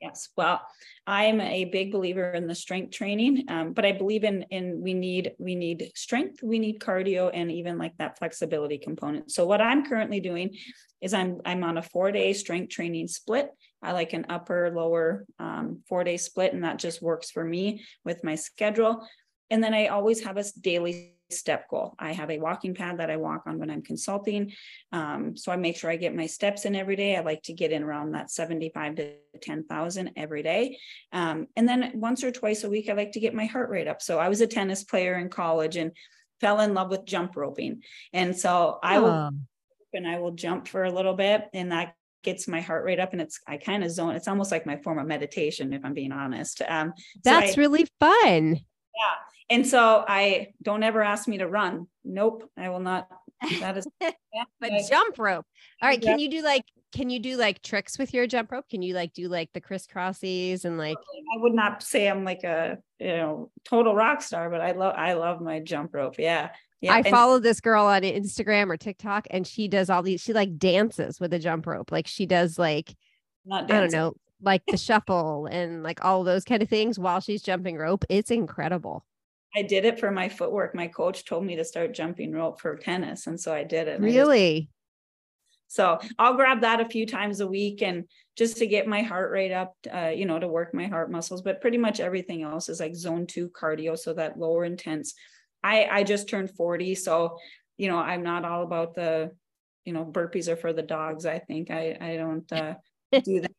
[0.00, 0.60] Yes, well,
[1.08, 4.94] I'm a big believer in the strength training, um, but I believe in in we
[4.94, 9.32] need we need strength, we need cardio, and even like that flexibility component.
[9.32, 10.56] So what I'm currently doing
[11.00, 13.50] is I'm I'm on a four day strength training split.
[13.82, 17.84] I like an upper lower um, four day split, and that just works for me
[18.04, 19.04] with my schedule.
[19.50, 21.94] And then I always have a daily step goal.
[21.98, 24.52] I have a walking pad that I walk on when I'm consulting.
[24.92, 27.16] Um, so I make sure I get my steps in every day.
[27.16, 30.78] I like to get in around that 75 to 10,000 every day.
[31.12, 33.88] Um, and then once or twice a week, I like to get my heart rate
[33.88, 34.02] up.
[34.02, 35.92] So I was a tennis player in college and
[36.40, 37.82] fell in love with jump roping.
[38.12, 39.30] And so I will
[39.94, 43.12] and I will jump for a little bit and that gets my heart rate up
[43.12, 45.94] and it's I kind of zone it's almost like my form of meditation if I'm
[45.94, 46.62] being honest.
[46.68, 46.92] Um
[47.24, 48.54] That's so I, really fun.
[48.54, 49.14] Yeah.
[49.50, 51.86] And so I don't ever ask me to run.
[52.04, 53.08] Nope, I will not.
[53.60, 55.46] That is but jump rope.
[55.80, 58.68] All right, can you do like can you do like tricks with your jump rope?
[58.68, 62.44] Can you like do like the crisscrossies and like I would not say I'm like
[62.44, 66.16] a you know total rock star, but I love I love my jump rope.
[66.18, 66.50] Yeah.
[66.80, 70.20] Yeah, I and- follow this girl on Instagram or TikTok and she does all these,
[70.20, 71.90] she like dances with a jump rope.
[71.90, 72.94] Like she does like,
[73.50, 77.42] I don't know, like the shuffle and like all those kind of things while she's
[77.42, 78.04] jumping rope.
[78.08, 79.04] It's incredible.
[79.56, 80.74] I did it for my footwork.
[80.74, 83.26] My coach told me to start jumping rope for tennis.
[83.26, 84.00] And so I did it.
[84.00, 84.60] Really?
[84.60, 84.72] Just,
[85.68, 88.04] so I'll grab that a few times a week and
[88.36, 91.42] just to get my heart rate up, uh, you know, to work my heart muscles.
[91.42, 93.98] But pretty much everything else is like zone two cardio.
[93.98, 95.14] So that lower intense
[95.62, 97.38] I I just turned 40, so
[97.76, 99.30] you know, I'm not all about the,
[99.84, 101.26] you know, burpees are for the dogs.
[101.26, 102.74] I think I I don't uh,
[103.22, 103.52] do that.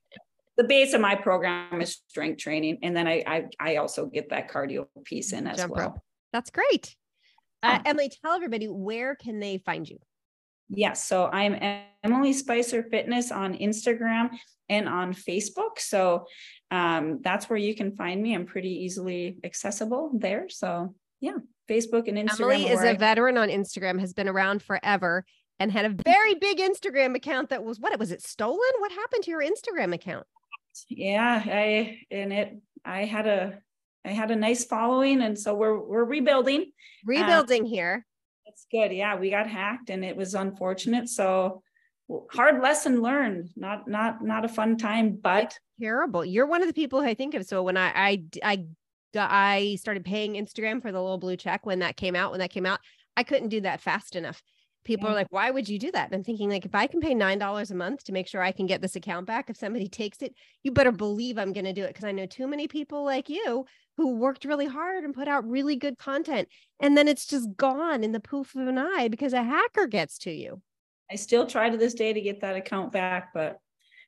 [0.60, 4.30] The base of my program is strength training, and then I I, I also get
[4.32, 5.86] that cardio piece in as Jump well.
[5.91, 5.99] Rope.
[6.34, 6.97] That's great.
[7.64, 9.99] Uh, Emily, tell everybody where can they find you?
[10.68, 14.32] Yes, so I'm Emily Spicer Fitness on Instagram
[14.68, 15.80] and on Facebook.
[15.80, 16.26] So
[16.72, 18.36] um, that's where you can find me.
[18.36, 20.47] I'm pretty easily accessible there.
[20.49, 21.38] So yeah,
[21.70, 22.39] Facebook and Instagram.
[22.39, 25.26] Emily is a I- veteran on Instagram, has been around forever
[25.60, 28.60] and had a very big Instagram account that was what was it stolen?
[28.80, 30.26] What happened to your Instagram account?
[30.88, 33.59] Yeah, I and it I had a
[34.05, 36.61] I had a nice following and so we're we're rebuilding.
[36.61, 36.65] Uh,
[37.05, 38.05] rebuilding uh, here.
[38.45, 38.91] It's good.
[38.91, 41.09] Yeah, we got hacked and it was unfortunate.
[41.09, 41.61] So
[42.32, 43.49] hard lesson learned.
[43.55, 46.25] Not not not a fun time, but it's terrible.
[46.25, 47.45] You're one of the people I think of.
[47.45, 48.65] So when I I I
[49.15, 52.32] I started paying Instagram for the little blue check when that came out.
[52.32, 52.80] When that came out,
[53.15, 54.41] I couldn't do that fast enough.
[54.89, 55.11] People yeah.
[55.11, 56.07] are like, why would you do that?
[56.07, 58.51] And I'm thinking, like, if I can pay $9 a month to make sure I
[58.51, 60.33] can get this account back, if somebody takes it,
[60.63, 61.93] you better believe I'm going to do it.
[61.93, 63.67] Cause I know too many people like you
[63.97, 66.47] who worked really hard and put out really good content.
[66.79, 70.17] And then it's just gone in the poof of an eye because a hacker gets
[70.19, 70.59] to you.
[71.11, 73.59] I still try to this day to get that account back, but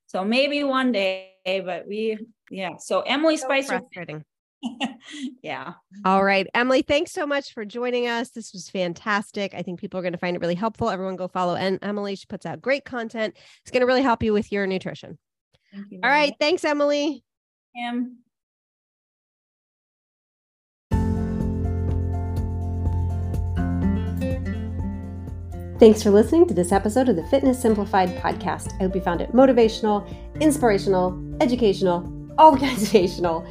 [0.08, 2.18] so maybe one day, but we,
[2.50, 2.78] yeah.
[2.80, 3.80] So Emily so Spicer.
[3.80, 4.26] Frustrating.
[5.44, 5.74] yeah.
[6.06, 6.48] All right.
[6.54, 8.30] Emily, thanks so much for joining us.
[8.30, 9.54] This was fantastic.
[9.54, 10.90] I think people are going to find it really helpful.
[10.90, 12.16] Everyone go follow and Emily.
[12.16, 13.36] She puts out great content.
[13.62, 15.18] It's going to really help you with your nutrition.
[15.90, 16.34] You, All right.
[16.40, 17.24] Thanks, Emily.
[17.76, 18.18] Em.
[25.80, 28.72] Thanks for listening to this episode of the Fitness Simplified podcast.
[28.76, 30.08] I hope you found it motivational,
[30.40, 32.06] inspirational, educational,
[32.38, 33.44] all organizational.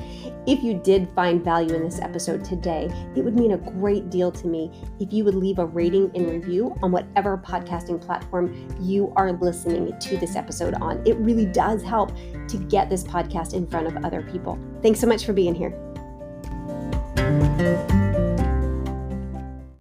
[0.46, 4.32] If you did find value in this episode today, it would mean a great deal
[4.32, 9.12] to me if you would leave a rating and review on whatever podcasting platform you
[9.16, 11.06] are listening to this episode on.
[11.06, 12.12] It really does help
[12.48, 14.58] to get this podcast in front of other people.
[14.82, 15.76] Thanks so much for being here.